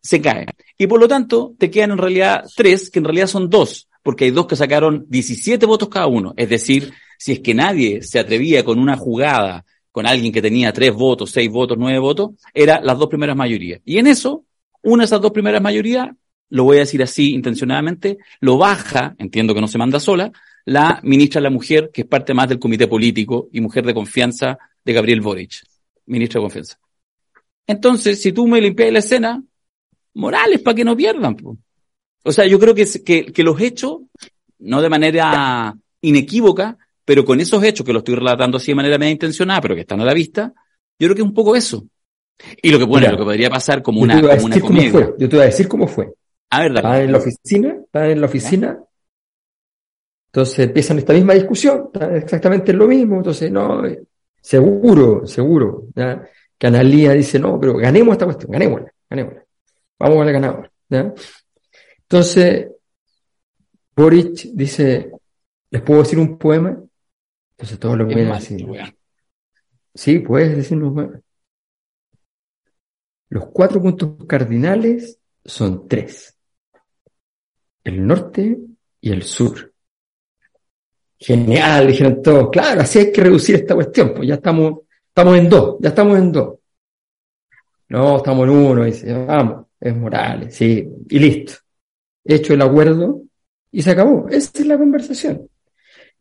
[0.00, 0.46] Se cae.
[0.76, 4.26] Y por lo tanto, te quedan en realidad tres, que en realidad son dos, porque
[4.26, 6.34] hay dos que sacaron 17 votos cada uno.
[6.36, 10.72] Es decir, si es que nadie se atrevía con una jugada con alguien que tenía
[10.72, 13.80] tres votos, seis votos, nueve votos, era las dos primeras mayorías.
[13.84, 14.44] Y en eso,
[14.82, 16.08] una de esas dos primeras mayorías,
[16.50, 20.32] lo voy a decir así intencionadamente, lo baja, entiendo que no se manda sola,
[20.64, 23.94] la ministra de la Mujer, que es parte más del comité político y mujer de
[23.94, 25.62] confianza de Gabriel Boric,
[26.06, 26.78] ministra de confianza.
[27.66, 29.42] Entonces, si tú me limpias la escena,
[30.14, 31.36] Morales, para que no pierdan.
[31.36, 31.56] Po.
[32.24, 33.98] O sea, yo creo que, que, que los hechos,
[34.58, 38.98] no de manera inequívoca, pero con esos hechos que lo estoy relatando así de manera
[38.98, 40.52] media intencionada, pero que están a la vista,
[40.98, 41.86] yo creo que es un poco eso.
[42.62, 44.90] Y lo que, bueno, Mira, lo que podría pasar como una, como una comedia.
[44.90, 45.14] Fue.
[45.18, 46.12] Yo te voy a decir cómo fue.
[46.50, 46.72] A ver,
[47.02, 48.78] en la oficina, estaba en la oficina.
[50.26, 53.16] Entonces empiezan esta misma discusión, exactamente lo mismo.
[53.16, 53.82] Entonces, no,
[54.40, 56.28] seguro, seguro, ¿ya?
[56.56, 59.44] que Analía dice, no, pero ganemos esta cuestión, ganémosla, ganémosla.
[59.98, 60.72] Vamos a la ganadora.
[60.88, 61.14] ¿ya?
[62.02, 62.68] Entonces,
[63.96, 65.10] Boric dice,
[65.70, 66.78] ¿les puedo decir un poema?
[67.52, 68.66] Entonces todos lo Qué miran así.
[69.94, 71.08] Sí, puedes decirnos más.
[73.30, 76.36] Los cuatro puntos cardinales son tres.
[77.84, 78.58] El norte
[79.00, 79.72] y el sur.
[81.18, 82.50] Genial, dijeron todos.
[82.50, 84.14] Claro, así hay que reducir esta cuestión.
[84.14, 86.58] Pues ya estamos, estamos en dos, ya estamos en dos.
[87.88, 91.54] No, estamos en uno, dice, vamos, es Morales, sí, y listo.
[92.24, 93.22] Hecho el acuerdo
[93.72, 94.28] y se acabó.
[94.28, 95.48] Esa es la conversación.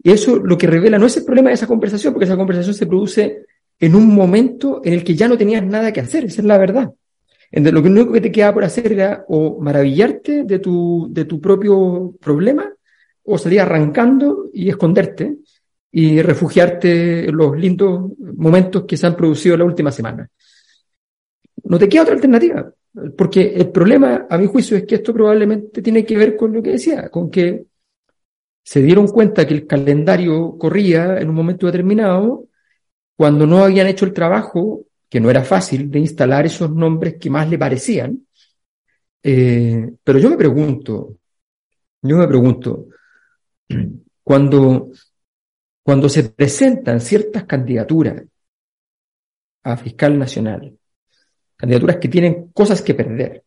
[0.01, 2.74] Y eso lo que revela no es el problema de esa conversación, porque esa conversación
[2.74, 3.45] se produce
[3.80, 6.58] en un momento en el que ya no tenías nada que hacer, esa es la
[6.58, 6.92] verdad.
[7.52, 11.26] En de- lo único que te quedaba por hacer era o maravillarte de tu, de
[11.26, 12.72] tu propio problema,
[13.24, 15.38] o salir arrancando y esconderte
[15.92, 20.30] y refugiarte en los lindos momentos que se han producido la última semana.
[21.64, 22.72] No te queda otra alternativa,
[23.18, 26.62] porque el problema, a mi juicio, es que esto probablemente tiene que ver con lo
[26.64, 27.66] que decía, con que
[28.64, 32.46] se dieron cuenta que el calendario corría en un momento determinado
[33.18, 37.32] cuando no habían hecho el trabajo, que no era fácil, de instalar esos nombres que
[37.32, 38.28] más le parecían.
[39.24, 41.18] Eh, pero yo me pregunto,
[42.03, 42.89] yo me pregunto,
[44.24, 44.91] cuando,
[45.82, 48.24] cuando se presentan ciertas candidaturas
[49.63, 50.78] a fiscal nacional,
[51.55, 53.43] candidaturas que tienen cosas que perder,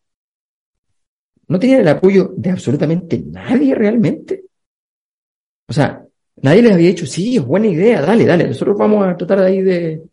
[1.47, 4.43] no tienen el apoyo de absolutamente nadie realmente.
[5.67, 6.05] O sea,
[6.41, 9.45] nadie les había dicho, sí, es buena idea, dale, dale, nosotros vamos a tratar de
[9.45, 10.03] ahí de...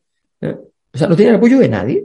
[0.40, 0.56] ¿eh?
[0.92, 2.04] O sea, no tienen apoyo de nadie.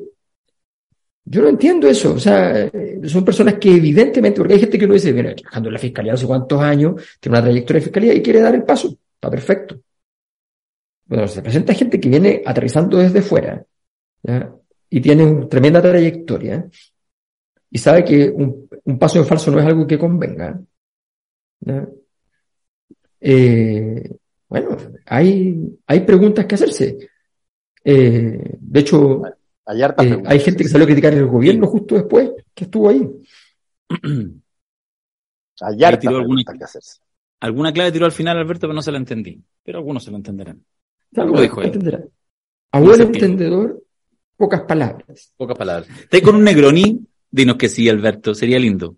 [1.26, 2.13] Yo no entiendo eso.
[2.13, 5.69] O sea, eh, son personas que evidentemente, porque hay gente que lo dice, viene trabajando
[5.69, 8.55] en la fiscalía no sé cuántos años, tiene una trayectoria de fiscalía y quiere dar
[8.55, 8.89] el paso.
[9.15, 9.80] Está perfecto.
[11.05, 13.63] Bueno, se presenta gente que viene aterrizando desde fuera
[14.89, 16.65] y tiene una tremenda trayectoria
[17.69, 20.59] y sabe que un, un paso en falso no es algo que convenga.
[21.59, 21.88] ¿ya?
[23.26, 24.11] Eh,
[24.49, 26.97] bueno, hay, hay preguntas que hacerse.
[27.86, 29.21] Eh, de hecho,
[29.65, 33.09] Hay eh, hay gente que salió a criticar el gobierno justo después que estuvo ahí.
[35.61, 36.99] Hay hartas tiró alguna- que hacerse.
[37.39, 39.41] Alguna clave tiró al final Alberto, pero no se la entendí.
[39.63, 40.63] Pero algunos se lo entenderán.
[41.15, 41.67] Algo dijo él.
[41.67, 42.03] entenderá.
[42.71, 43.26] A buen se pierde.
[43.28, 43.84] entendedor,
[44.36, 45.32] pocas palabras.
[45.38, 45.88] Pocas palabras.
[46.01, 46.99] ¿Estás con un Negroni?
[47.30, 48.34] Dinos que sí, Alberto.
[48.34, 48.95] Sería lindo.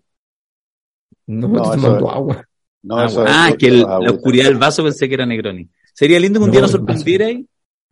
[1.26, 2.48] No, No, tomando agua.
[2.86, 3.30] No, ah, eso bueno.
[3.30, 5.68] es- Ah, que el- la oscuridad del vaso pensé que era Negroni.
[5.92, 7.44] Sería lindo que un No, día nos el sorprendierais,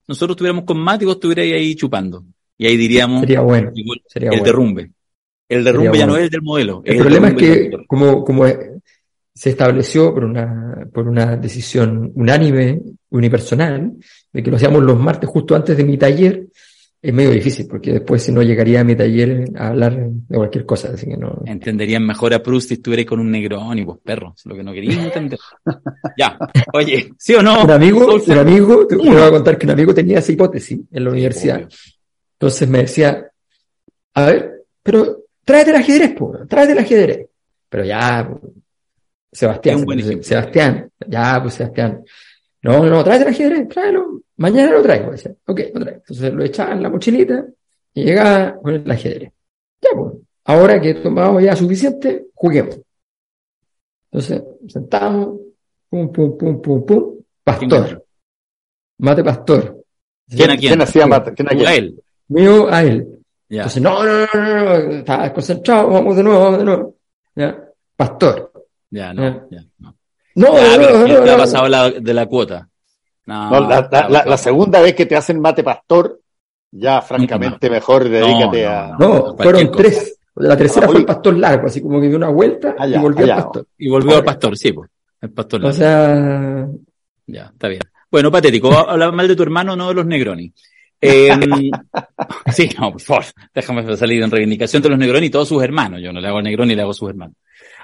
[0.06, 2.24] nosotros estuviéramos con Mati y vos estuvierais ahí chupando.
[2.56, 3.72] Y ahí diríamos Sería bueno.
[4.06, 4.44] Sería el bueno.
[4.44, 4.90] derrumbe.
[5.48, 6.82] El derrumbe Sería ya no es el del modelo.
[6.84, 8.44] El es problema es que, como, como
[9.34, 12.80] se estableció por una, por una decisión unánime,
[13.10, 13.92] unipersonal,
[14.32, 16.46] de que lo hacíamos los martes justo antes de mi taller,
[17.04, 20.64] es medio difícil, porque después si no llegaría a mi taller a hablar de cualquier
[20.64, 21.42] cosa, así que no.
[21.44, 24.32] Entenderían mejor a Proust si estuvierais con un Negroni, vos perro.
[24.34, 25.38] Es lo que no queríamos entender.
[26.18, 26.38] ya.
[26.72, 27.62] Oye, ¿sí o no?
[27.62, 31.04] Un amigo, un amigo, te, voy a contar que un amigo tenía esa hipótesis en
[31.04, 31.56] la universidad.
[31.56, 31.68] Obvio.
[32.38, 33.30] Entonces me decía,
[34.14, 37.26] a ver, pero tráete el ajedrez, po, tráete el ajedrez.
[37.68, 38.40] Pero ya, po,
[39.30, 39.84] Sebastián.
[40.22, 42.02] Sebastián, ya, pues Sebastián.
[42.62, 44.13] No, no, no, tráete el ajedrez, tráelo.
[44.36, 45.10] Mañana lo traigo.
[45.12, 45.98] Decía, ok, lo traigo.
[46.00, 47.44] Entonces lo echaba en la mochilita
[47.94, 49.32] y llegaba con el ajedrez.
[49.80, 50.14] Ya, pues,
[50.44, 52.80] ahora que tomamos ya suficiente, juguemos.
[54.10, 55.40] Entonces, sentamos,
[55.88, 57.14] pum, pum, pum, pum, pum,
[57.58, 58.04] ¿Quién pastor.
[58.98, 59.84] Mate pastor.
[60.28, 60.70] ¿Quién a quién?
[60.70, 61.34] ¿Quién hacía mate?
[61.34, 61.68] ¿Quién Tú hacía?
[61.68, 62.02] a él.
[62.28, 63.08] Mío a él.
[63.48, 63.58] Ya.
[63.62, 66.94] Entonces, no, no, no, no, no, estaba desconcentrado, vamos de nuevo, vamos de nuevo.
[67.36, 67.64] ¿Ya?
[67.96, 68.52] Pastor.
[68.90, 69.22] Ya, no.
[69.22, 69.46] Ya.
[69.50, 69.96] Ya, no.
[70.36, 71.36] No, Ya, no, no, ya no, ha no.
[71.36, 72.68] pasado la, de la cuota.
[73.26, 76.20] No, No, la, la- la- segunda vez que te hacen mate pastor,
[76.70, 78.96] ya francamente mejor dedícate no, a.
[78.98, 79.78] No, fueron cosa.
[79.82, 80.18] tres.
[80.36, 82.98] La tercera Ah, fue el pastor largo, así como que dio una vuelta Ah, ya,
[82.98, 83.66] y volvió al pastor.
[83.78, 84.90] Y volvió al pastor, sí, pues.
[85.20, 85.64] El pastor.
[85.64, 86.66] O sea,
[87.26, 87.80] Ya, está bien.
[88.10, 88.72] Bueno, patético.
[88.72, 90.52] Habla mal de tu hermano, no de los Negroni.
[91.00, 91.30] Eh,
[92.52, 93.24] sí, no, por favor.
[93.54, 96.00] Déjame salir en reivindicación de los Negroni y todos sus hermanos.
[96.02, 97.36] Yo no le hago a Negroni, le hago a sus hermanos.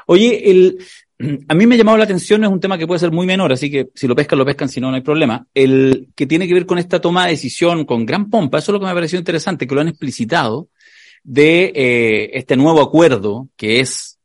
[0.06, 0.78] Oye, el,
[1.48, 3.52] a mí me ha llamado la atención, es un tema que puede ser muy menor,
[3.52, 5.46] así que si lo pescan, lo pescan, si no, no hay problema.
[5.54, 8.74] El que tiene que ver con esta toma de decisión con gran pompa, eso es
[8.74, 10.68] lo que me ha parecido interesante, que lo han explicitado,
[11.22, 14.18] de eh, este nuevo acuerdo que es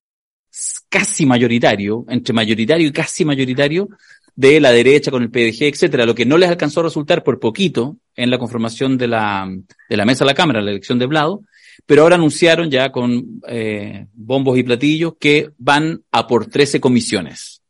[0.87, 3.89] casi mayoritario, entre mayoritario y casi mayoritario,
[4.37, 7.39] de la derecha con el PDG, etcétera, lo que no les alcanzó a resultar por
[7.39, 9.49] poquito en la conformación de la,
[9.89, 11.41] de la mesa de la Cámara, la elección de Blado,
[11.85, 17.61] pero ahora anunciaron ya con eh, bombos y platillos que van a por 13 comisiones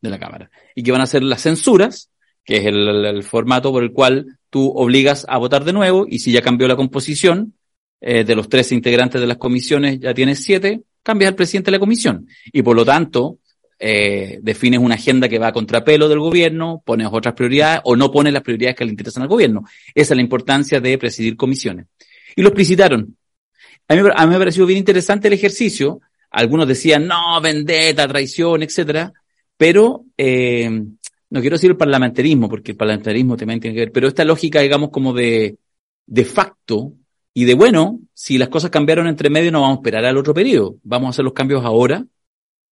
[0.00, 2.10] de la Cámara y que van a hacer las censuras
[2.46, 6.30] que es el, formato por el cual tú obligas a votar de nuevo y si
[6.30, 7.54] ya cambió la composición
[8.00, 11.76] eh, de los tres integrantes de las comisiones, ya tienes siete, cambias al presidente de
[11.76, 12.28] la comisión.
[12.52, 13.40] Y por lo tanto,
[13.80, 18.12] eh, defines una agenda que va a contrapelo del gobierno, pones otras prioridades o no
[18.12, 19.64] pones las prioridades que le interesan al gobierno.
[19.92, 21.86] Esa es la importancia de presidir comisiones.
[22.36, 23.16] Y lo explicitaron.
[23.88, 26.00] A mí, a mí me ha parecido bien interesante el ejercicio.
[26.30, 29.12] Algunos decían, no, vendetta, traición, etcétera.
[29.56, 30.68] Pero, eh,
[31.30, 34.60] no quiero decir el parlamentarismo, porque el parlamentarismo también tiene que ver, pero esta lógica,
[34.60, 35.56] digamos, como de,
[36.06, 36.92] de facto
[37.34, 40.32] y de bueno, si las cosas cambiaron entre medio, no vamos a esperar al otro
[40.32, 40.76] periodo.
[40.82, 42.04] Vamos a hacer los cambios ahora,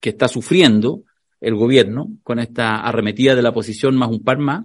[0.01, 1.03] que está sufriendo
[1.41, 4.65] el gobierno con esta arremetida de la oposición más un par más.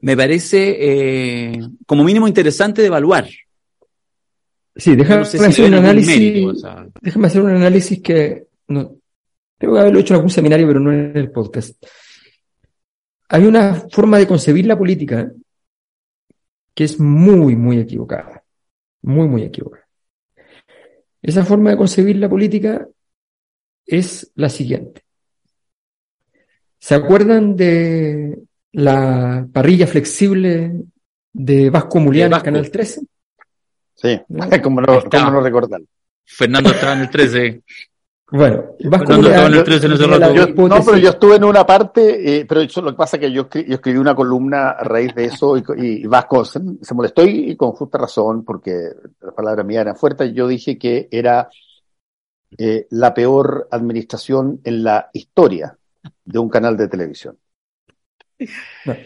[0.00, 3.28] Me parece, eh, como mínimo interesante de evaluar.
[4.76, 6.18] Sí, déjame No sé si hacer un análisis.
[6.18, 6.86] mérito, o sea.
[7.00, 8.96] Déjame hacer un análisis que no,
[9.58, 11.82] tengo que haberlo hecho en algún seminario, pero no en el podcast.
[13.28, 15.32] Hay una forma de concebir la política
[16.74, 18.44] que es muy, muy equivocada.
[19.02, 19.86] Muy, muy equivocada.
[21.22, 22.86] Esa forma de concebir la política
[23.86, 25.02] es la siguiente.
[26.78, 28.38] ¿Se acuerdan de
[28.72, 30.84] la parrilla flexible
[31.32, 32.40] de Vasco Mulián en.
[32.40, 33.00] Canal 13?
[33.96, 34.20] Sí,
[34.62, 35.80] como no, recordar.
[36.24, 37.62] Fernando estaba en el 13.
[38.28, 40.34] Bueno, Vasco Fernando estaba en el Mulián 13 en ese tiene la rato.
[40.54, 43.20] Yo- no, pero yo estuve en una parte, eh, pero eso lo que pasa es
[43.20, 46.60] que yo, escri- yo escribí una columna a raíz de eso y, y Vasco se,
[46.82, 48.72] se molestó y, y con justa razón porque
[49.20, 50.32] las palabras mías eran fuertes.
[50.34, 51.48] Yo dije que era
[52.58, 55.76] eh, la peor administración en la historia
[56.24, 57.38] de un canal de televisión.
[58.84, 59.00] Bueno,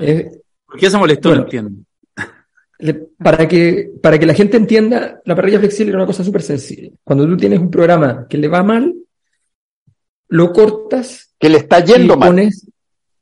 [0.00, 1.28] eh, ¿Por qué se molestó?
[1.30, 1.40] bueno.
[1.42, 1.82] no entiendo.
[3.18, 6.90] Para que, para que la gente entienda, la parrilla flexible es una cosa súper sencilla.
[7.02, 8.94] Cuando tú tienes un programa que le va mal,
[10.28, 12.30] lo cortas Que le está yendo mal.
[12.30, 12.66] pones,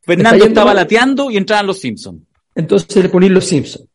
[0.01, 0.77] Fernando yendo estaba mal.
[0.77, 2.23] lateando y entraban los Simpsons.
[2.55, 3.89] entonces le pones los Simpsons,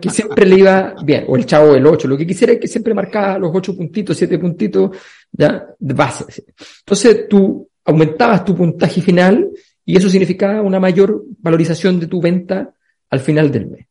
[0.00, 2.68] que siempre le iba bien, o el Chavo del 8, lo que quisiera es que
[2.68, 4.96] siempre marcaba los 8 puntitos, 7 puntitos,
[5.32, 6.24] ya, de base.
[6.28, 6.42] ¿sí?
[6.80, 9.48] Entonces tú aumentabas tu puntaje final
[9.84, 12.74] y eso significaba una mayor valorización de tu venta
[13.10, 13.87] al final del mes.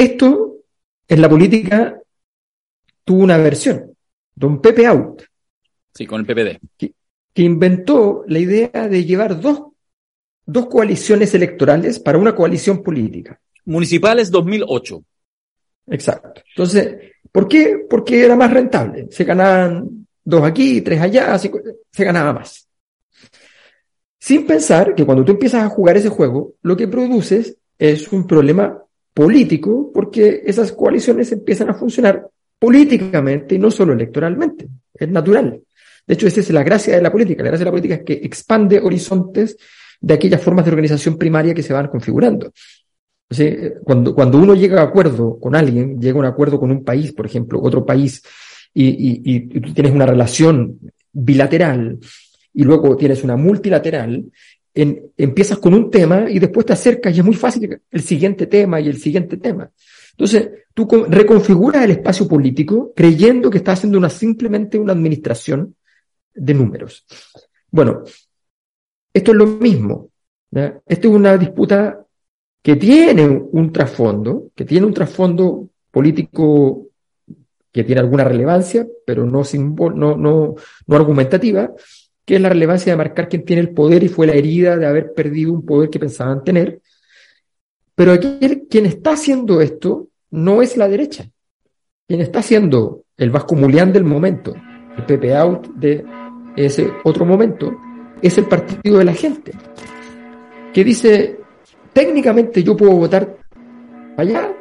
[0.00, 0.56] Esto
[1.08, 2.00] en la política
[3.04, 3.94] tuvo una versión.
[4.34, 5.22] Don Pepe Out,
[5.92, 6.58] Sí, con el PPD.
[6.78, 9.62] que inventó la idea de llevar dos,
[10.46, 13.38] dos coaliciones electorales para una coalición política.
[13.66, 15.04] Municipales 2008.
[15.88, 16.40] Exacto.
[16.48, 16.96] Entonces,
[17.30, 17.84] ¿por qué?
[17.90, 19.08] Porque era más rentable.
[19.10, 21.60] Se ganaban dos aquí, tres allá, cinco-
[21.92, 22.66] se ganaba más.
[24.18, 28.26] Sin pensar que cuando tú empiezas a jugar ese juego, lo que produces es un
[28.26, 28.82] problema
[29.20, 32.26] político, porque esas coaliciones empiezan a funcionar
[32.58, 34.66] políticamente y no solo electoralmente.
[34.94, 35.60] Es natural.
[36.06, 37.42] De hecho, esa es la gracia de la política.
[37.42, 39.58] La gracia de la política es que expande horizontes
[40.00, 42.50] de aquellas formas de organización primaria que se van configurando.
[43.84, 47.12] Cuando, cuando uno llega a acuerdo con alguien, llega a un acuerdo con un país,
[47.12, 48.22] por ejemplo, otro país,
[48.72, 50.78] y, y, y tú tienes una relación
[51.12, 51.98] bilateral
[52.54, 54.24] y luego tienes una multilateral,
[54.74, 58.80] empiezas con un tema y después te acercas y es muy fácil el siguiente tema
[58.80, 59.70] y el siguiente tema.
[60.12, 65.74] Entonces, tú co- reconfiguras el espacio político creyendo que estás haciendo una, simplemente una administración
[66.34, 67.04] de números.
[67.70, 68.02] Bueno,
[69.12, 70.08] esto es lo mismo.
[70.50, 70.80] ¿ya?
[70.86, 72.04] Esto es una disputa
[72.62, 76.86] que tiene un trasfondo, que tiene un trasfondo político
[77.72, 79.42] que tiene alguna relevancia, pero no,
[79.94, 80.54] no, no,
[80.86, 81.72] no argumentativa,
[82.30, 84.86] que es la relevancia de marcar quién tiene el poder y fue la herida de
[84.86, 86.80] haber perdido un poder que pensaban tener.
[87.96, 88.16] Pero
[88.70, 91.28] quien está haciendo esto no es la derecha.
[92.06, 94.54] Quien está haciendo el Vasco Mulián del momento,
[94.96, 96.04] el Pepe Out de
[96.54, 97.76] ese otro momento,
[98.22, 99.50] es el partido de la gente,
[100.72, 101.36] que dice,
[101.92, 103.38] técnicamente yo puedo votar
[104.16, 104.52] allá,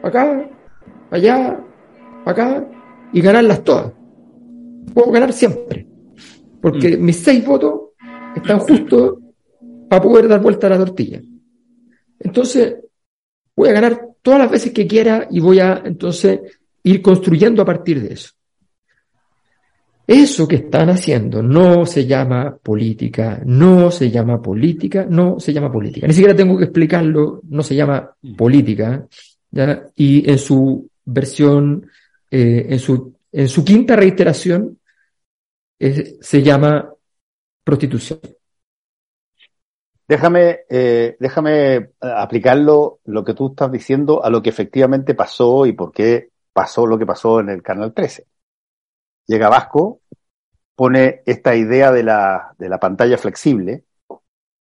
[0.00, 0.48] acá,
[1.10, 1.60] allá,
[2.24, 2.68] acá,
[3.12, 3.90] y ganarlas todas.
[4.94, 5.88] Puedo ganar siempre.
[6.64, 7.90] Porque mis seis votos
[8.34, 9.18] están justos
[9.86, 11.20] para poder dar vuelta a la tortilla.
[12.18, 12.76] Entonces,
[13.54, 16.40] voy a ganar todas las veces que quiera y voy a entonces
[16.82, 18.30] ir construyendo a partir de eso.
[20.06, 25.70] Eso que están haciendo no se llama política, no se llama política, no se llama
[25.70, 26.06] política.
[26.06, 29.06] Ni siquiera tengo que explicarlo, no se llama política.
[29.50, 29.86] ¿ya?
[29.96, 31.86] Y en su versión,
[32.30, 34.78] eh, en, su, en su quinta reiteración,
[36.20, 36.92] se llama
[37.64, 38.20] prostitución.
[40.06, 45.64] Déjame, eh, déjame eh, aplicarlo, lo que tú estás diciendo, a lo que efectivamente pasó
[45.66, 48.26] y por qué pasó lo que pasó en el Canal 13.
[49.26, 50.00] Llega Vasco,
[50.76, 53.84] pone esta idea de la, de la pantalla flexible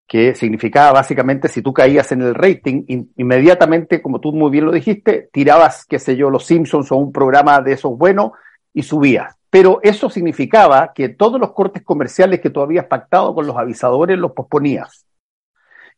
[0.08, 4.66] que significaba básicamente si tú caías en el rating, in- inmediatamente, como tú muy bien
[4.66, 8.32] lo dijiste, tirabas, qué sé yo, Los Simpsons o un programa de esos buenos
[8.74, 9.36] y subías.
[9.54, 14.18] Pero eso significaba que todos los cortes comerciales que tú habías pactado con los avisadores
[14.18, 15.06] los posponías.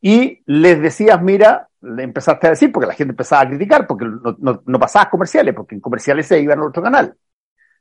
[0.02, 4.08] Y les decías, mira, le empezaste a decir, porque la gente empezaba a criticar, porque
[4.40, 7.16] no, pasabas comerciales, porque en comerciales se iban a otro canal.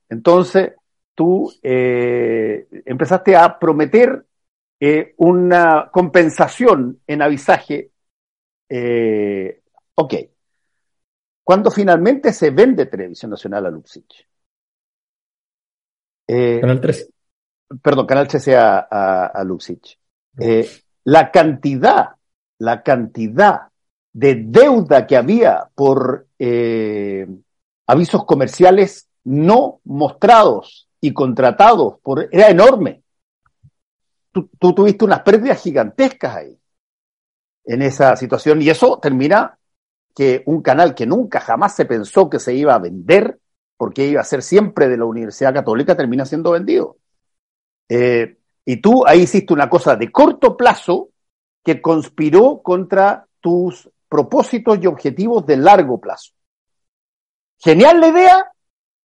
[0.09, 0.75] Entonces,
[1.13, 4.25] tú eh, empezaste a prometer
[4.79, 7.91] eh, una compensación en avisaje.
[8.69, 9.61] eh,
[9.97, 10.15] ok.
[11.43, 14.25] Cuando finalmente se vende Televisión Nacional a Luxich.
[16.27, 17.09] Eh, Canal 13.
[17.83, 19.99] perdón, Canal 13 a, a, a Luxich.
[20.39, 20.69] Eh,
[21.05, 22.11] la cantidad,
[22.59, 23.69] la cantidad
[24.13, 27.27] de deuda que había por eh,
[27.87, 33.03] avisos comerciales no mostrados y contratados por, era enorme.
[34.33, 36.59] Tú, tú tuviste unas pérdidas gigantescas ahí,
[37.67, 39.59] en esa situación, y eso termina
[40.15, 43.39] que un canal que nunca jamás se pensó que se iba a vender,
[43.77, 46.97] porque iba a ser siempre de la Universidad Católica, termina siendo vendido.
[47.89, 51.11] Eh, y tú ahí hiciste una cosa de corto plazo
[51.63, 56.33] que conspiró contra tus propósitos y objetivos de largo plazo.
[57.59, 58.53] Genial la idea,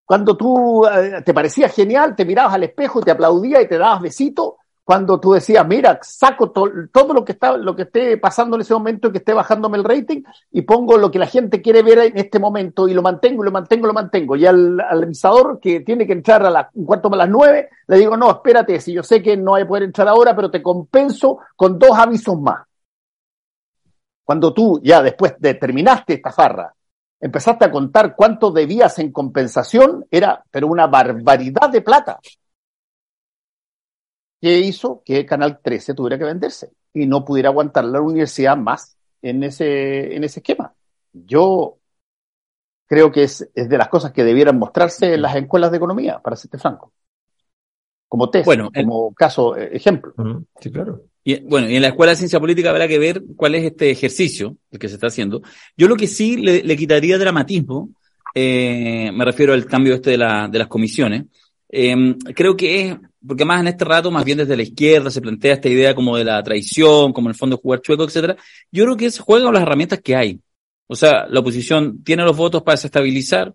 [0.05, 4.01] cuando tú eh, te parecía genial, te mirabas al espejo te aplaudías y te dabas
[4.01, 4.53] besitos,
[4.89, 8.61] cuando tú decías, mira, saco to todo lo que está, lo que esté pasando en
[8.61, 11.83] ese momento y que esté bajándome el rating y pongo lo que la gente quiere
[11.83, 14.35] ver en este momento y lo mantengo, lo mantengo, lo mantengo.
[14.35, 17.69] Y al, al avisador que tiene que entrar a las un cuarto para las nueve,
[17.85, 20.63] le digo, no, espérate, si yo sé que no hay poder entrar ahora, pero te
[20.63, 22.65] compenso con dos avisos más.
[24.23, 26.73] Cuando tú ya después de terminaste esta farra,
[27.19, 32.19] empezaste a contar cuánto debías en compensación, era pero una barbaridad de plata.
[34.41, 38.97] ¿Qué hizo que Canal 13 tuviera que venderse y no pudiera aguantar la universidad más
[39.21, 40.73] en ese, en ese esquema?
[41.13, 41.77] Yo
[42.87, 46.19] creo que es, es de las cosas que debieran mostrarse en las escuelas de economía,
[46.19, 46.93] para serte franco.
[48.07, 50.13] Como test, Bueno, el- como caso, eh, ejemplo.
[50.59, 51.03] Sí, claro.
[51.23, 53.91] Y, bueno, y en la Escuela de Ciencia Política habrá que ver cuál es este
[53.91, 55.41] ejercicio el que se está haciendo.
[55.77, 57.89] Yo lo que sí le, le quitaría dramatismo,
[58.33, 61.25] eh, me refiero al cambio este de, la, de las comisiones,
[61.69, 65.22] eh, creo que es, porque más en este rato, más bien desde la izquierda se
[65.22, 68.38] plantea esta idea como de la traición, como en el fondo jugar chueco, etcétera.
[68.72, 70.39] Yo creo que se juega con las herramientas que hay.
[70.88, 73.53] O sea, la oposición tiene los votos para desestabilizar.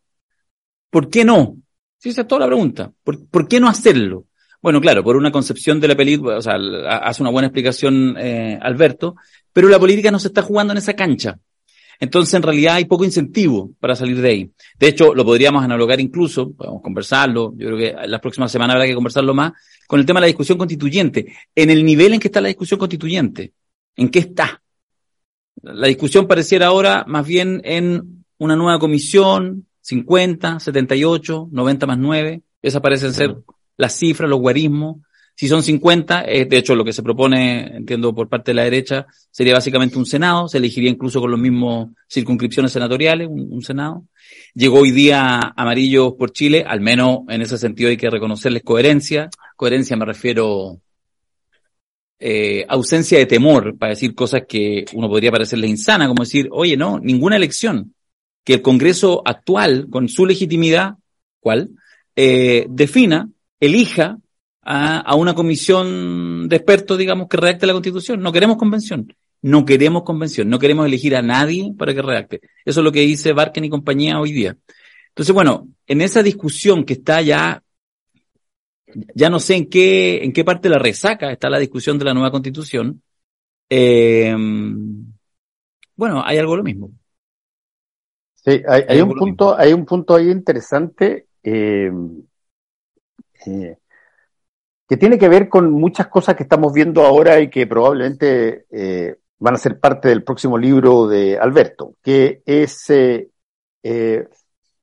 [0.91, 1.57] ¿Por qué no?
[1.99, 2.93] Sí, esa es toda la pregunta.
[3.03, 4.27] ¿Por, por qué no hacerlo?
[4.65, 6.55] Bueno, claro, por una concepción de la película, o sea,
[6.89, 9.17] hace una buena explicación eh, Alberto,
[9.53, 11.39] pero la política no se está jugando en esa cancha.
[12.01, 14.51] Entonces, en realidad hay poco incentivo para salir de ahí.
[14.78, 18.86] De hecho, lo podríamos analogar incluso, podemos conversarlo, yo creo que la próxima semana habrá
[18.86, 19.53] que conversarlo más,
[19.86, 21.32] con el tema de la discusión constituyente.
[21.55, 23.53] En el nivel en que está la discusión constituyente,
[23.97, 24.62] ¿en qué está?
[25.62, 32.42] La discusión pareciera ahora más bien en una nueva comisión, 50, 78, 90 más 9,
[32.62, 33.36] esas parecen ser
[33.76, 34.97] las cifras, los guarismos.
[35.37, 38.64] Si son 50, eh, de hecho lo que se propone, entiendo por parte de la
[38.64, 44.05] derecha, sería básicamente un Senado, se elegiría incluso con los mismos circunscripciones senatoriales, un, Senado.
[44.55, 49.28] Llegó hoy día Amarillos por Chile, al menos en ese sentido hay que reconocerles coherencia.
[49.57, 50.78] Coherencia me refiero
[52.20, 56.76] eh, ausencia de temor para decir cosas que uno podría parecerle insana, como decir, oye,
[56.76, 57.95] no, ninguna elección
[58.45, 60.95] que el Congreso actual, con su legitimidad,
[61.41, 61.70] ¿cuál?
[62.14, 63.28] Eh, defina,
[63.59, 64.18] elija
[64.65, 68.21] a, a una comisión de expertos, digamos, que redacte la Constitución.
[68.21, 69.15] No queremos convención.
[69.43, 70.49] No queremos convención.
[70.49, 72.41] No queremos elegir a nadie para que redacte.
[72.65, 74.57] Eso es lo que dice Barken y compañía hoy día.
[75.09, 77.62] Entonces, bueno, en esa discusión que está ya,
[79.15, 82.05] ya no sé en qué, en qué parte de la resaca está la discusión de
[82.07, 83.03] la nueva constitución,
[83.71, 84.35] eh,
[85.97, 86.91] bueno, hay algo lo mismo.
[88.35, 91.91] Sí, hay, hay Hay un punto, hay un punto ahí interesante eh,
[93.47, 93.77] eh,
[94.89, 99.16] que tiene que ver con muchas cosas que estamos viendo ahora y que probablemente eh,
[99.39, 103.28] van a ser parte del próximo libro de Alberto, que es eh,
[103.82, 104.28] eh,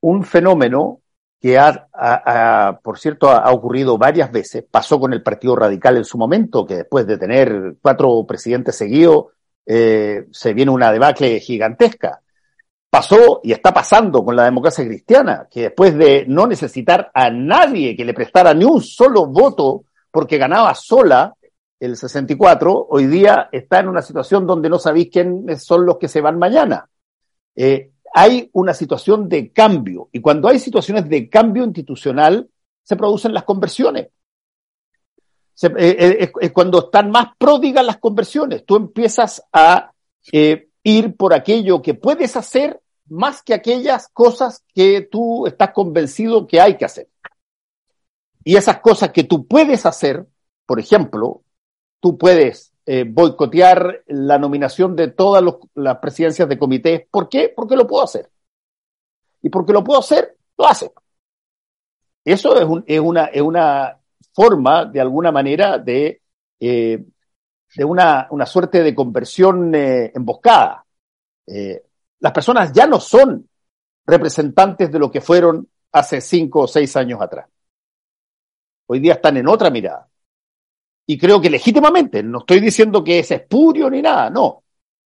[0.00, 1.00] un fenómeno
[1.40, 4.64] que ha, por cierto, ha, ha ocurrido varias veces.
[4.70, 9.26] Pasó con el Partido Radical en su momento, que después de tener cuatro presidentes seguidos,
[9.66, 12.22] eh, se viene una debacle gigantesca
[12.92, 17.96] pasó y está pasando con la democracia cristiana, que después de no necesitar a nadie
[17.96, 21.34] que le prestara ni un solo voto porque ganaba sola
[21.80, 26.06] el 64, hoy día está en una situación donde no sabéis quiénes son los que
[26.06, 26.88] se van mañana.
[27.56, 32.48] Eh, hay una situación de cambio y cuando hay situaciones de cambio institucional
[32.84, 34.10] se producen las conversiones.
[35.60, 38.64] Eh, eh, es, cuando están más pródigas las conversiones.
[38.64, 39.90] Tú empiezas a
[40.30, 46.60] ir por aquello que puedes hacer más que aquellas cosas que tú estás convencido que
[46.60, 47.08] hay que hacer.
[48.44, 50.26] Y esas cosas que tú puedes hacer,
[50.66, 51.42] por ejemplo,
[52.00, 57.02] tú puedes eh, boicotear la nominación de todas los- las presidencias de comités.
[57.08, 57.52] ¿Por qué?
[57.54, 58.28] Porque lo puedo hacer.
[59.40, 60.92] Y porque lo puedo hacer, lo hace.
[62.24, 63.00] Eso es, un- es
[63.40, 63.98] una,
[64.34, 66.22] forma, de alguna manera, de,
[66.58, 67.04] eh,
[67.84, 70.84] una, suerte de conversión eh, emboscada.
[72.20, 73.48] Las personas ya no son
[74.06, 77.46] representantes de lo que fueron hace cinco o seis años atrás.
[78.86, 80.08] Hoy día están en otra mirada.
[81.06, 84.62] Y creo que legítimamente, no estoy diciendo que es espurio ni nada, no.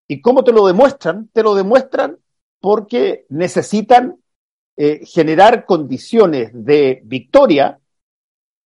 [0.09, 1.29] ¿Y cómo te lo demuestran?
[1.33, 2.18] Te lo demuestran
[2.61, 4.16] porque necesitan
[4.77, 7.79] eh, generar condiciones de victoria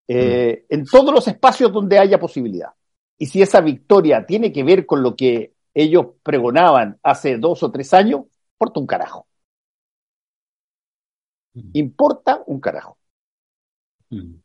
[0.08, 2.70] eh, en todos los espacios donde haya posibilidad.
[3.18, 7.72] Y si esa victoria tiene que ver con lo que ellos pregonaban hace dos o
[7.72, 8.22] tres años,
[8.54, 9.28] importa un carajo.
[11.74, 12.98] Importa un carajo.
[14.10, 14.36] Mm.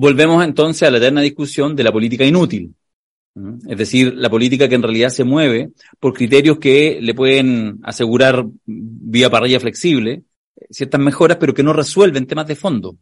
[0.00, 2.72] Volvemos entonces a la eterna discusión de la política inútil.
[3.68, 8.46] Es decir, la política que en realidad se mueve por criterios que le pueden asegurar
[8.64, 10.22] vía parrilla flexible
[10.70, 12.96] ciertas mejoras, pero que no resuelven temas de fondo.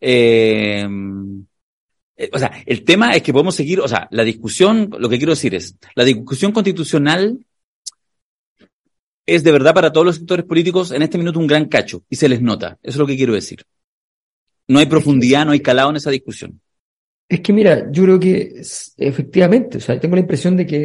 [0.00, 0.86] Eh,
[2.16, 5.18] eh, o sea, el tema es que podemos seguir, o sea, la discusión, lo que
[5.18, 7.36] quiero decir es, la discusión constitucional
[9.26, 12.14] es de verdad para todos los sectores políticos en este minuto un gran cacho y
[12.14, 12.78] se les nota.
[12.80, 13.66] Eso es lo que quiero decir.
[14.68, 16.60] No hay profundidad, no hay calado en esa discusión.
[17.28, 18.62] Es que mira, yo creo que
[18.96, 20.84] efectivamente, o sea, tengo la impresión de que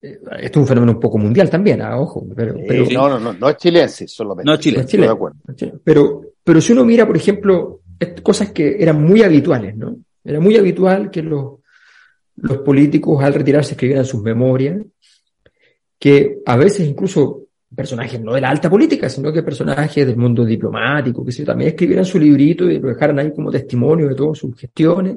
[0.00, 3.18] eh, esto es un fenómeno un poco mundial también, ah, ojo, pero, pero, no, no,
[3.20, 4.46] no, no es chilensis solamente.
[4.46, 4.76] No es Chile.
[4.76, 5.06] No es Estoy Chile.
[5.06, 5.38] de acuerdo.
[5.82, 7.80] pero, pero si uno mira, por ejemplo,
[8.22, 9.96] cosas que eran muy habituales, ¿no?
[10.24, 11.54] Era muy habitual que los,
[12.36, 14.80] los políticos al retirarse escribieran sus memorias,
[15.98, 17.47] que a veces incluso
[17.82, 21.68] personajes no de la alta política, sino que personajes del mundo diplomático, que yo, también
[21.70, 25.16] escribieran su librito y lo dejaran ahí como testimonio de todas sus gestiones.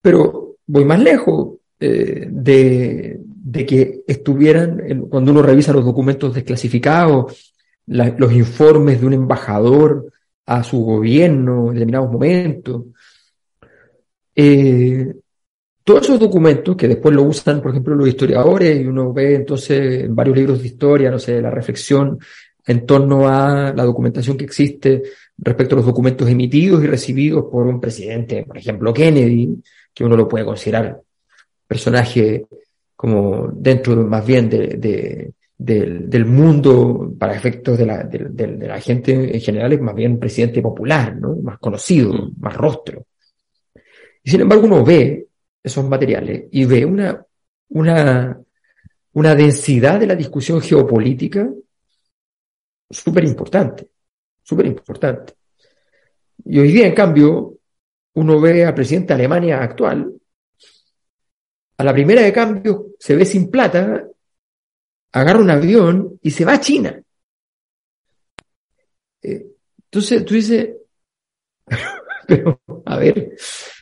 [0.00, 4.80] Pero voy más lejos eh, de, de que estuvieran,
[5.10, 7.52] cuando uno revisa los documentos desclasificados,
[7.86, 10.12] la- los informes de un embajador
[10.46, 12.84] a su gobierno en determinados momentos,
[14.36, 15.12] eh,
[15.84, 20.04] todos esos documentos que después lo usan, por ejemplo, los historiadores, y uno ve entonces
[20.04, 22.18] en varios libros de historia, no sé, la reflexión
[22.66, 25.02] en torno a la documentación que existe
[25.38, 29.60] respecto a los documentos emitidos y recibidos por un presidente, por ejemplo, Kennedy,
[29.94, 31.00] que uno lo puede considerar
[31.66, 32.44] personaje
[32.94, 38.56] como dentro más bien de, de- del, del mundo para efectos de la, de, de-
[38.56, 41.36] de la gente en general es más bien presidente popular, ¿no?
[41.36, 42.32] Más conocido, Mm.
[42.40, 43.04] más rostro.
[44.22, 45.26] Y sin embargo uno ve
[45.62, 47.24] esos materiales y ve una,
[47.68, 48.40] una,
[49.12, 51.48] una densidad de la discusión geopolítica
[52.88, 53.88] súper importante,
[54.42, 55.34] súper importante.
[56.44, 57.58] Y hoy día, en cambio,
[58.14, 60.12] uno ve al presidente de Alemania actual,
[61.76, 64.06] a la primera de cambio se ve sin plata,
[65.12, 67.02] agarra un avión y se va a China.
[69.22, 69.46] Eh,
[69.84, 70.70] entonces tú dices,
[72.26, 73.34] pero a ver,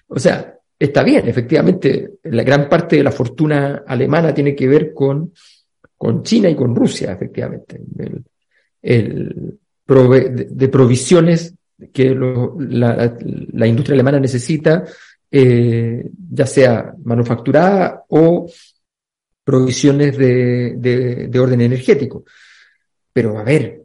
[0.06, 4.94] o sea, está bien, efectivamente, la gran parte de la fortuna alemana tiene que ver
[4.94, 5.32] con,
[5.96, 7.80] con China y con Rusia, efectivamente.
[8.80, 11.54] El, prove- de, de provisiones
[11.92, 14.84] que la industria alemana necesita,
[15.30, 18.50] eh, ya sea manufacturada o
[19.44, 22.24] provisiones de, de, de orden energético.
[23.12, 23.82] Pero a ver,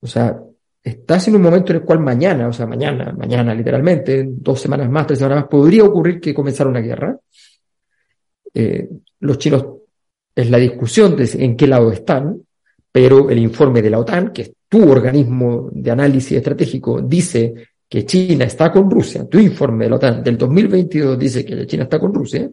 [0.00, 0.38] o sea,
[0.86, 4.60] estás en un momento en el cual mañana, o sea, mañana, mañana literalmente, en dos
[4.60, 7.18] semanas más, tres semanas más, podría ocurrir que comenzara una guerra.
[8.54, 8.88] Eh,
[9.18, 9.66] los chinos
[10.32, 12.40] es la discusión de en qué lado están,
[12.92, 17.52] pero el informe de la OTAN, que es tu organismo de análisis estratégico, dice
[17.88, 19.28] que China está con Rusia.
[19.28, 22.48] Tu informe de la OTAN del 2022 dice que China está con Rusia.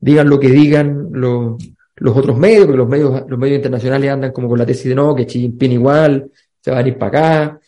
[0.00, 1.62] Digan lo que digan los,
[1.94, 4.96] los otros medios, porque los medios, los medios internacionales andan como con la tesis de
[4.96, 6.28] no, que Xi Jinping igual,
[6.66, 7.60] se va a ir para acá.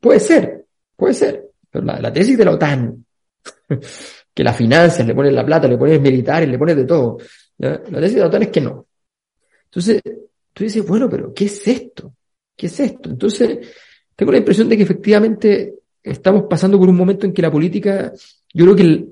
[0.00, 0.66] Puede ser,
[0.96, 1.50] puede ser.
[1.70, 3.06] Pero la, tesis de la OTAN,
[4.34, 7.18] que la financias, le ponen la plata, le pones militares, le pones de todo.
[7.58, 8.88] La tesis de la OTAN es que no.
[9.66, 10.02] Entonces,
[10.52, 12.12] tú dices, bueno, pero ¿qué es esto?
[12.56, 13.10] ¿Qué es esto?
[13.10, 13.68] Entonces,
[14.16, 18.12] tengo la impresión de que efectivamente estamos pasando por un momento en que la política,
[18.52, 19.06] yo creo que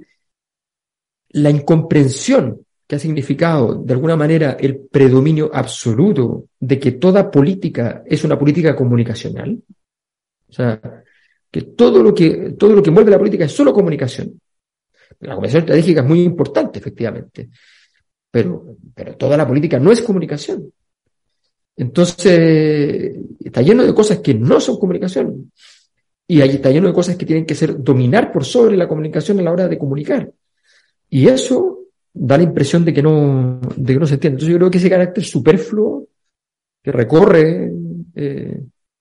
[1.28, 8.02] la incomprensión que ha significado de alguna manera el predominio absoluto de que toda política
[8.06, 9.62] es una política comunicacional.
[10.48, 10.80] O sea,
[11.50, 14.40] que todo lo que, todo lo que envuelve la política es solo comunicación.
[15.20, 17.50] La comunicación estratégica es muy importante, efectivamente,
[18.30, 20.72] pero, pero toda la política no es comunicación.
[21.76, 25.52] Entonces, está lleno de cosas que no son comunicación.
[26.26, 29.38] Y ahí está lleno de cosas que tienen que ser dominar por sobre la comunicación
[29.40, 30.32] a la hora de comunicar.
[31.10, 31.77] Y eso
[32.20, 34.36] da la impresión de que no, de que no se entiende.
[34.36, 36.08] Entonces yo creo que ese carácter superfluo
[36.82, 37.72] que recorre
[38.14, 38.60] eh,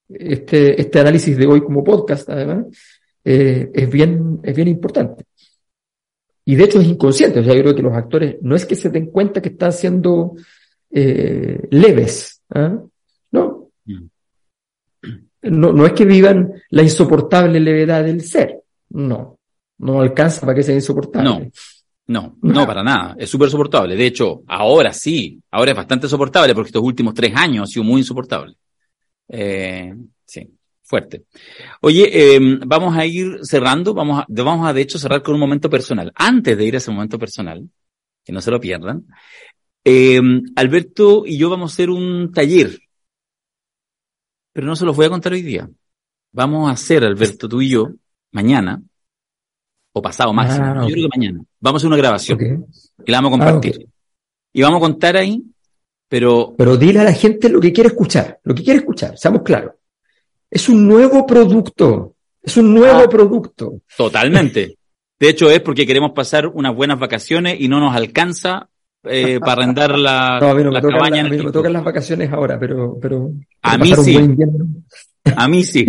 [0.09, 2.65] este, este análisis de hoy como podcast, además,
[3.23, 5.25] eh, es, bien, es bien importante.
[6.45, 7.39] Y de hecho es inconsciente.
[7.39, 9.73] O sea, yo creo que los actores no es que se den cuenta que están
[9.73, 10.35] siendo
[10.91, 12.79] eh, leves, ¿ah?
[13.31, 13.69] ¿no?
[13.85, 14.05] Mm.
[15.43, 18.61] No, no es que vivan la insoportable levedad del ser.
[18.89, 19.39] No,
[19.79, 21.29] no alcanza para que sea insoportable.
[21.29, 21.51] No.
[22.07, 23.15] No, no, para nada.
[23.19, 23.95] Es súper soportable.
[23.95, 27.83] De hecho, ahora sí, ahora es bastante soportable porque estos últimos tres años ha sido
[27.83, 28.55] muy insoportable.
[29.27, 29.93] Eh,
[30.25, 30.49] sí,
[30.83, 31.25] fuerte.
[31.81, 35.41] Oye, eh, vamos a ir cerrando, vamos a, vamos a de hecho cerrar con un
[35.41, 36.11] momento personal.
[36.15, 37.69] Antes de ir a ese momento personal,
[38.23, 39.05] que no se lo pierdan,
[39.83, 40.21] eh,
[40.55, 42.79] Alberto y yo vamos a hacer un taller,
[44.53, 45.69] pero no se los voy a contar hoy día.
[46.31, 47.89] Vamos a hacer, Alberto, tú y yo,
[48.31, 48.81] mañana,
[49.97, 53.03] o pasado máximo, Ah, yo creo que mañana, vamos a hacer una grabación Ok.
[53.05, 53.87] que la vamos a Ah, compartir.
[54.53, 55.43] Y vamos a contar ahí,
[56.09, 59.41] pero Pero dile a la gente lo que quiere escuchar, lo que quiere escuchar, seamos
[59.43, 59.71] claros.
[60.49, 63.09] Es un nuevo producto, es un nuevo Ah.
[63.09, 63.81] producto.
[63.97, 64.77] totalmente.
[65.19, 68.69] De hecho, es porque queremos pasar unas buenas vacaciones y no nos alcanza
[69.03, 71.35] eh, para arrendar la, No, a mí no me la cabaña la- en a mí
[71.35, 71.51] el no me tiempo.
[71.51, 74.17] tocan las vacaciones ahora, pero, pero A mí sí.
[75.35, 75.85] A mí sí.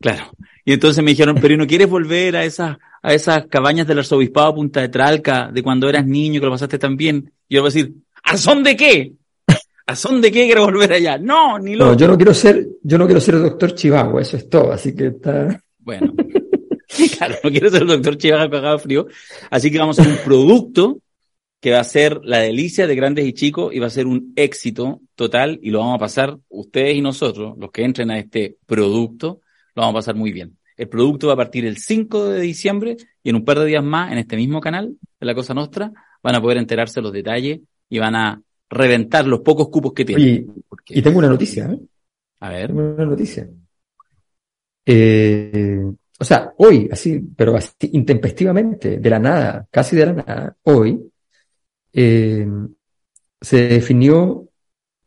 [0.00, 0.24] Claro.
[0.68, 4.00] Y entonces me dijeron, pero ¿y no quieres volver a esas, a esas cabañas del
[4.00, 7.32] arzobispado Punta de Tralca, de cuando eras niño, que lo pasaste tan bien?
[7.48, 7.94] Y yo voy a decir,
[8.24, 9.12] ¿a son de qué?
[9.86, 11.18] ¿A son de qué quiero volver allá?
[11.18, 11.96] No, ni No, loco.
[11.96, 15.06] yo no quiero ser, yo no quiero ser doctor Chihuahua, eso es todo, así que
[15.06, 15.62] está.
[15.78, 16.12] Bueno.
[17.18, 19.06] Claro, no quiero ser el doctor Chivaga cagado frío.
[19.50, 20.98] Así que vamos a hacer un producto
[21.60, 24.32] que va a ser la delicia de grandes y chicos y va a ser un
[24.36, 28.56] éxito total y lo vamos a pasar ustedes y nosotros, los que entren a este
[28.66, 29.40] producto,
[29.74, 30.55] lo vamos a pasar muy bien.
[30.76, 33.84] El producto va a partir el 5 de diciembre y en un par de días
[33.84, 35.90] más en este mismo canal de La Cosa Nostra
[36.22, 40.24] van a poder enterarse los detalles y van a reventar los pocos cupos que tienen.
[40.24, 41.78] Oye, Porque- y tengo una noticia, ¿eh?
[42.40, 43.48] a ver, Tengo una noticia.
[44.84, 45.82] Eh,
[46.18, 51.00] o sea, hoy, así, pero así intempestivamente, de la nada, casi de la nada, hoy,
[51.92, 52.46] eh,
[53.40, 54.48] se definió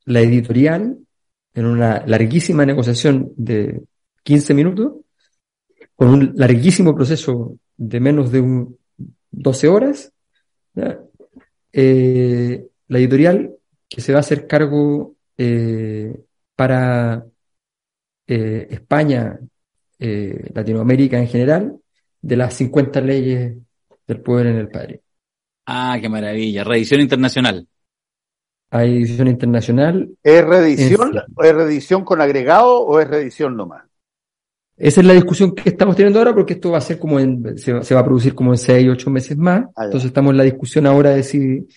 [0.06, 0.98] la editorial
[1.54, 3.82] en una larguísima negociación de
[4.24, 4.94] 15 minutos,
[6.00, 8.78] con un larguísimo proceso de menos de un
[9.32, 10.14] 12 horas,
[10.74, 10.98] ¿ya?
[11.74, 13.54] Eh, la editorial
[13.90, 16.16] que se va a hacer cargo eh,
[16.56, 17.26] para
[18.28, 19.40] eh, España,
[20.00, 21.78] eh, Latinoamérica en general,
[22.22, 23.58] de las 50 leyes
[24.08, 25.02] del poder en el padre.
[25.66, 27.68] ah, qué maravilla, reedición internacional.
[28.72, 30.10] Hay edición internacional.
[30.24, 31.18] ¿Es reedición?
[31.18, 33.84] Es- ¿O es reedición con agregado o es reedición nomás?
[34.80, 37.58] Esa es la discusión que estamos teniendo ahora porque esto va a ser como en,
[37.58, 39.66] se, va- se va a producir como en 6, 8 meses más.
[39.76, 39.86] Ah.
[39.86, 41.68] Entonces estamos en la discusión ahora de si,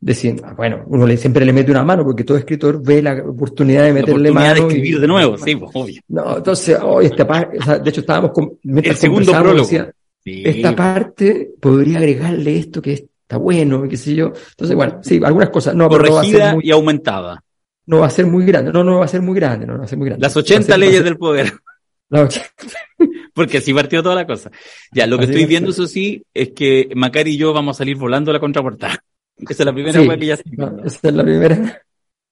[0.00, 3.22] de si bueno, uno le, siempre le mete una mano porque todo escritor ve la
[3.28, 4.70] oportunidad de La meterle oportunidad de mano.
[4.72, 6.00] y- escribir de nuevo, sí, pues, obvio.
[6.08, 9.58] No, entonces, oh, esta parte, o sea, de hecho estábamos con, mientras El segundo prólogo.
[9.58, 9.92] decía,
[10.24, 14.32] Sí, esta parte podría agregarle esto que está bueno, y qué sé yo.
[14.50, 15.76] Entonces, bueno, sí, algunas cosas.
[15.76, 17.44] No, pero no va a ser corregida muy, y aumentada.
[17.86, 18.72] no va a ser muy grande.
[18.72, 20.22] No, no va a ser muy grande, no, no va a ser muy grande.
[20.24, 21.62] Las Va a 80 ser- leyes del poder, las 80.
[23.34, 24.50] porque así partió toda la cosa.
[24.92, 27.78] Ya, lo que Así estoy viendo, eso sí, es que Macari y yo vamos a
[27.78, 29.02] salir volando a la contraportada.
[29.36, 30.08] Esa es la primera Sí.
[30.08, 31.82] wea que ya se No, esa es la primera.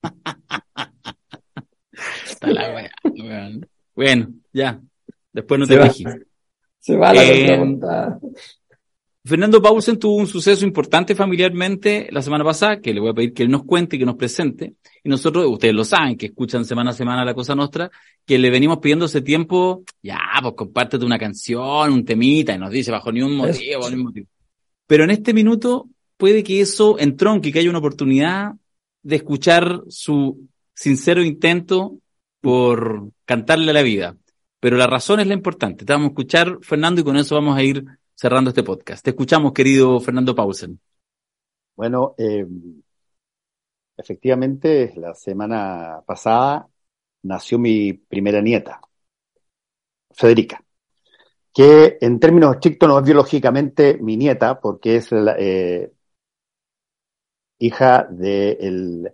[2.26, 3.68] está la wea, weón.
[3.94, 4.80] Bueno, ya.
[5.32, 5.90] Después no Se te va.
[6.78, 7.58] Se va la Eh.
[9.26, 13.32] Fernando Paulsen tuvo un suceso importante familiarmente la semana pasada, que le voy a pedir
[13.32, 14.74] que él nos cuente y que nos presente.
[15.02, 17.90] Y nosotros, ustedes lo saben, que escuchan semana a semana la cosa nuestra,
[18.26, 22.70] que le venimos pidiendo ese tiempo, ya, pues compártete una canción, un temita, y nos
[22.70, 24.26] dice bajo ni un motivo, bajo ni un motivo.
[24.86, 25.88] Pero en este minuto
[26.18, 28.52] puede que eso entronque, que haya una oportunidad
[29.02, 31.96] de escuchar su sincero intento
[32.42, 34.16] por cantarle a la vida.
[34.60, 35.86] Pero la razón es la importante.
[35.86, 39.04] Te vamos a escuchar, Fernando, y con eso vamos a ir cerrando este podcast.
[39.04, 40.80] Te escuchamos, querido Fernando Paulsen.
[41.76, 42.46] Bueno, eh,
[43.96, 46.68] efectivamente, la semana pasada
[47.22, 48.80] nació mi primera nieta,
[50.12, 50.62] Federica,
[51.52, 55.92] que en términos estrictos no es biológicamente mi nieta, porque es la, eh,
[57.58, 59.12] hija del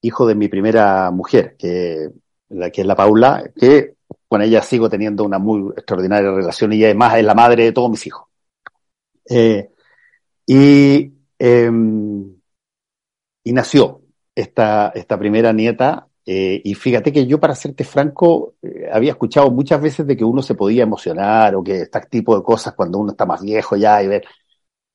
[0.00, 2.10] hijo de mi primera mujer, que,
[2.48, 3.96] la, que es la Paula, que
[4.28, 7.90] con ella sigo teniendo una muy extraordinaria relación y además es la madre de todos
[7.90, 8.28] mis hijos.
[9.28, 9.70] Eh,
[10.46, 11.70] y, eh,
[13.44, 14.02] y nació
[14.34, 16.08] esta, esta primera nieta.
[16.26, 20.24] eh, y fíjate que yo, para serte franco, eh, había escuchado muchas veces de que
[20.24, 23.76] uno se podía emocionar o que este tipo de cosas cuando uno está más viejo
[23.76, 24.24] ya y ver,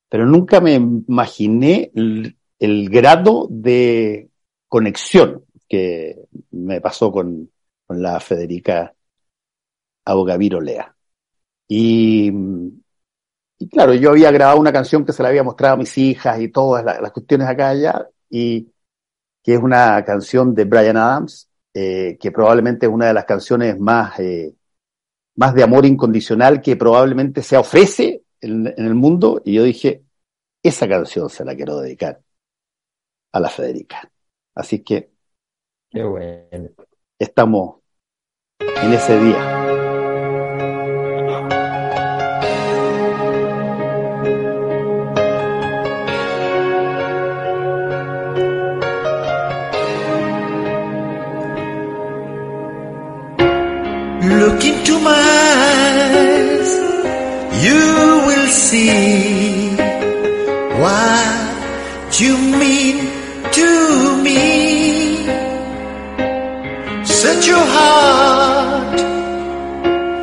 [0.08, 4.28] pero nunca me imaginé el, el grado de
[4.68, 6.16] conexión que
[6.50, 7.48] me pasó con,
[7.86, 8.92] con la Federica
[10.04, 10.94] Abogaviro Lea.
[11.68, 12.32] Y,
[13.58, 16.40] y claro, yo había grabado una canción que se la había mostrado a mis hijas
[16.40, 18.68] y todas la- las cuestiones acá allá, y
[19.42, 23.78] que es una canción de Brian Adams, eh, que probablemente es una de las canciones
[23.78, 24.54] más, eh,
[25.36, 30.02] más de amor incondicional que probablemente se ofrece en, en el mundo, y yo dije,
[30.62, 32.20] esa canción se la quiero dedicar
[33.32, 34.10] a la Federica.
[34.54, 35.10] Así que
[35.90, 36.70] Qué bueno.
[37.18, 37.80] estamos
[38.58, 39.89] en ese día.
[54.40, 55.20] Look into my
[55.68, 56.70] eyes,
[57.62, 57.82] you
[58.26, 59.76] will see
[60.80, 62.96] what you mean
[63.52, 63.68] to
[64.24, 65.26] me.
[67.04, 69.00] Search your heart,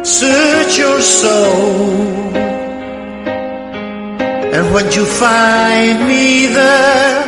[0.03, 2.35] search your soul,
[4.55, 7.23] and when you find me there,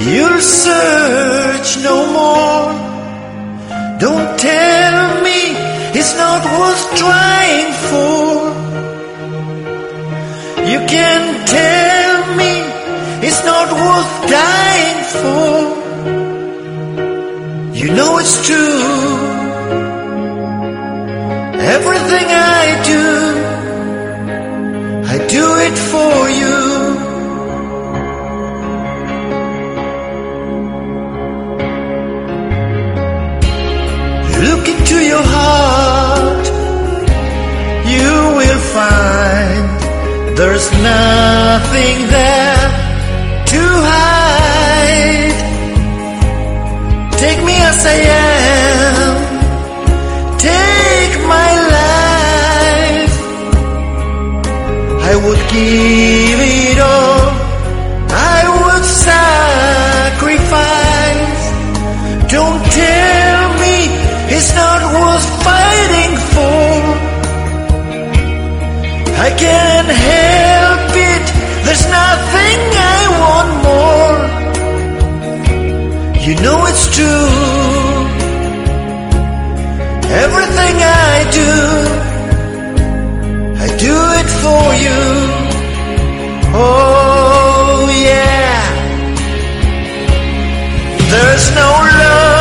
[0.00, 2.74] you'll search no more.
[4.00, 5.63] Don't tell me
[5.98, 8.28] it's not worth trying for.
[10.72, 12.54] You can tell me
[13.26, 15.52] it's not worth dying for.
[17.80, 19.34] You know it's true.
[21.76, 22.26] Everything
[22.56, 23.04] I do,
[25.14, 26.56] I do it for you.
[34.44, 35.83] Look into your heart,
[40.44, 42.68] there's nothing there
[43.52, 45.36] to hide.
[47.22, 47.98] Take me as I
[48.28, 49.14] am,
[50.50, 53.16] take my life.
[55.10, 57.24] I would give it all,
[58.36, 60.24] I would sacrifice.
[62.36, 63.76] Don't tell me
[64.36, 66.68] it's not worth fighting for.
[69.26, 70.23] I can't help
[76.96, 77.28] true.
[80.24, 81.52] Everything I do,
[83.64, 85.02] I do it for you.
[86.56, 88.62] Oh yeah.
[91.10, 92.33] There's no love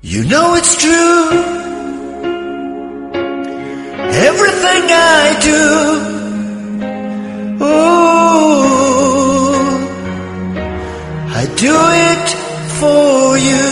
[0.00, 1.30] You know it's true.
[4.30, 5.64] Everything I do.
[7.60, 8.78] Oh,
[11.34, 11.74] I do
[12.10, 12.28] it
[12.78, 13.66] for you.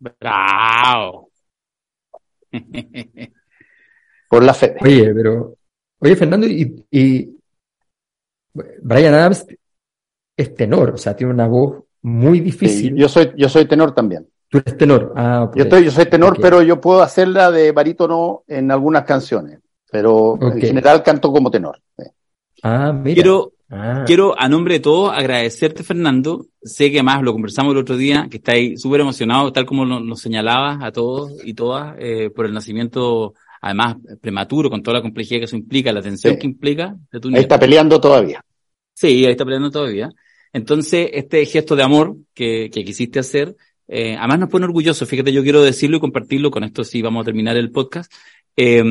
[0.00, 1.28] Bravo.
[4.30, 4.76] Por la fe.
[4.80, 5.58] Oye, pero.
[5.98, 7.36] Oye, Fernando, y, y
[8.82, 9.46] Brian Adams
[10.36, 12.94] es tenor, o sea, tiene una voz muy Sí, difícil.
[12.96, 14.28] yo soy, yo soy tenor también.
[14.48, 15.12] Tú eres tenor.
[15.16, 15.56] Ah, ok.
[15.56, 19.58] Yo estoy, yo soy tenor, pero yo puedo hacerla de barítono en algunas canciones.
[19.90, 21.80] Pero en general canto como tenor.
[22.62, 23.14] Ah, mira.
[23.14, 24.04] Quiero, Ah.
[24.06, 26.46] quiero, a nombre de todos, agradecerte, Fernando.
[26.62, 29.98] Sé que además lo conversamos el otro día, que estáis súper emocionado, tal como lo-
[29.98, 35.02] nos señalabas a todos y todas, eh, por el nacimiento, además, prematuro, con toda la
[35.02, 36.38] complejidad que eso implica, la tensión Sí.
[36.38, 37.42] que implica de tu Ahí nieto.
[37.42, 38.40] está peleando todavía.
[38.94, 40.10] Sí, ahí está peleando todavía.
[40.56, 43.54] Entonces, este gesto de amor que, que quisiste hacer,
[43.88, 45.06] eh, además nos pone orgullosos.
[45.06, 48.10] Fíjate, yo quiero decirlo y compartirlo, con esto sí vamos a terminar el podcast,
[48.56, 48.82] eh,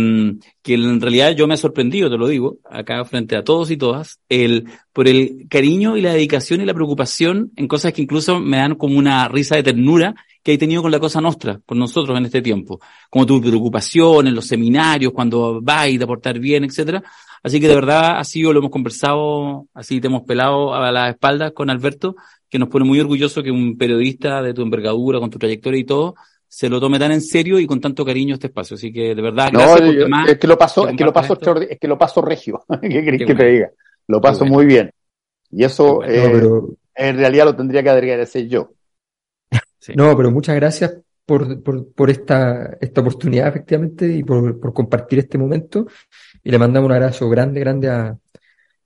[0.61, 3.77] que en realidad yo me he sorprendido, te lo digo, acá frente a todos y
[3.77, 8.39] todas, el, por el cariño y la dedicación y la preocupación en cosas que incluso
[8.39, 10.13] me dan como una risa de ternura
[10.45, 12.79] que he tenido con la cosa nuestra, con nosotros en este tiempo.
[13.09, 15.59] Como tu preocupación en los seminarios, cuando
[15.89, 17.01] y te portar bien, etcétera.
[17.41, 21.09] Así que de verdad ha sido, lo hemos conversado, así te hemos pelado a la
[21.09, 22.15] espalda con Alberto,
[22.47, 25.83] que nos pone muy orgulloso que un periodista de tu envergadura, con tu trayectoria y
[25.83, 26.13] todo,
[26.47, 28.75] se lo tome tan en serio y con tanto cariño este espacio.
[28.75, 31.39] Así que de verdad, No, gracias yo- es que lo paso, es que lo paso
[31.59, 32.63] es que lo paso regio.
[32.83, 33.71] ¿Qué querés Qué que te diga?
[34.07, 34.53] Lo paso bueno.
[34.57, 34.91] muy bien.
[35.49, 36.13] Y eso, bueno.
[36.13, 38.74] Eh, pero, en realidad lo tendría que agradecer yo.
[39.85, 39.93] Sí.
[39.95, 45.19] no, pero muchas gracias por, por, por esta, esta oportunidad, efectivamente, y por, por compartir
[45.19, 45.85] este momento.
[46.43, 48.17] Y le mandamos un abrazo grande, grande a,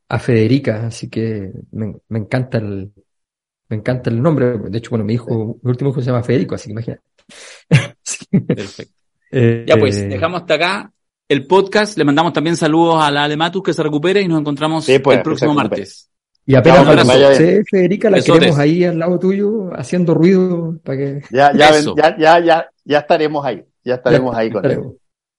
[0.10, 0.88] a Federica.
[0.88, 2.92] Así que me, me encanta el,
[3.70, 4.58] me encanta el nombre.
[4.58, 7.04] De hecho, bueno, mi hijo, mi último hijo se llama Federico, así que imagínate.
[8.48, 8.94] Perfecto.
[9.32, 10.92] eh, Ya pues, eh, dejamos hasta acá
[11.28, 11.98] el podcast.
[11.98, 15.18] Le mandamos también saludos a la Alematus que se recupere y nos encontramos Sí, pues,
[15.18, 15.70] el próximo recupere.
[15.82, 16.10] martes.
[16.50, 21.22] Y apenas vaya esté Federica, la queremos ahí al lado tuyo, haciendo ruido para que
[21.30, 23.64] Ya, ya, ven- ya, ya, ya, ya estaremos ahí.
[23.84, 24.82] Ya estaremos ahí con él.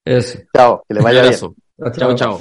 [0.04, 0.38] Eso.
[0.56, 1.34] Chao, que le vaya bien.
[1.96, 2.40] Chao, chao.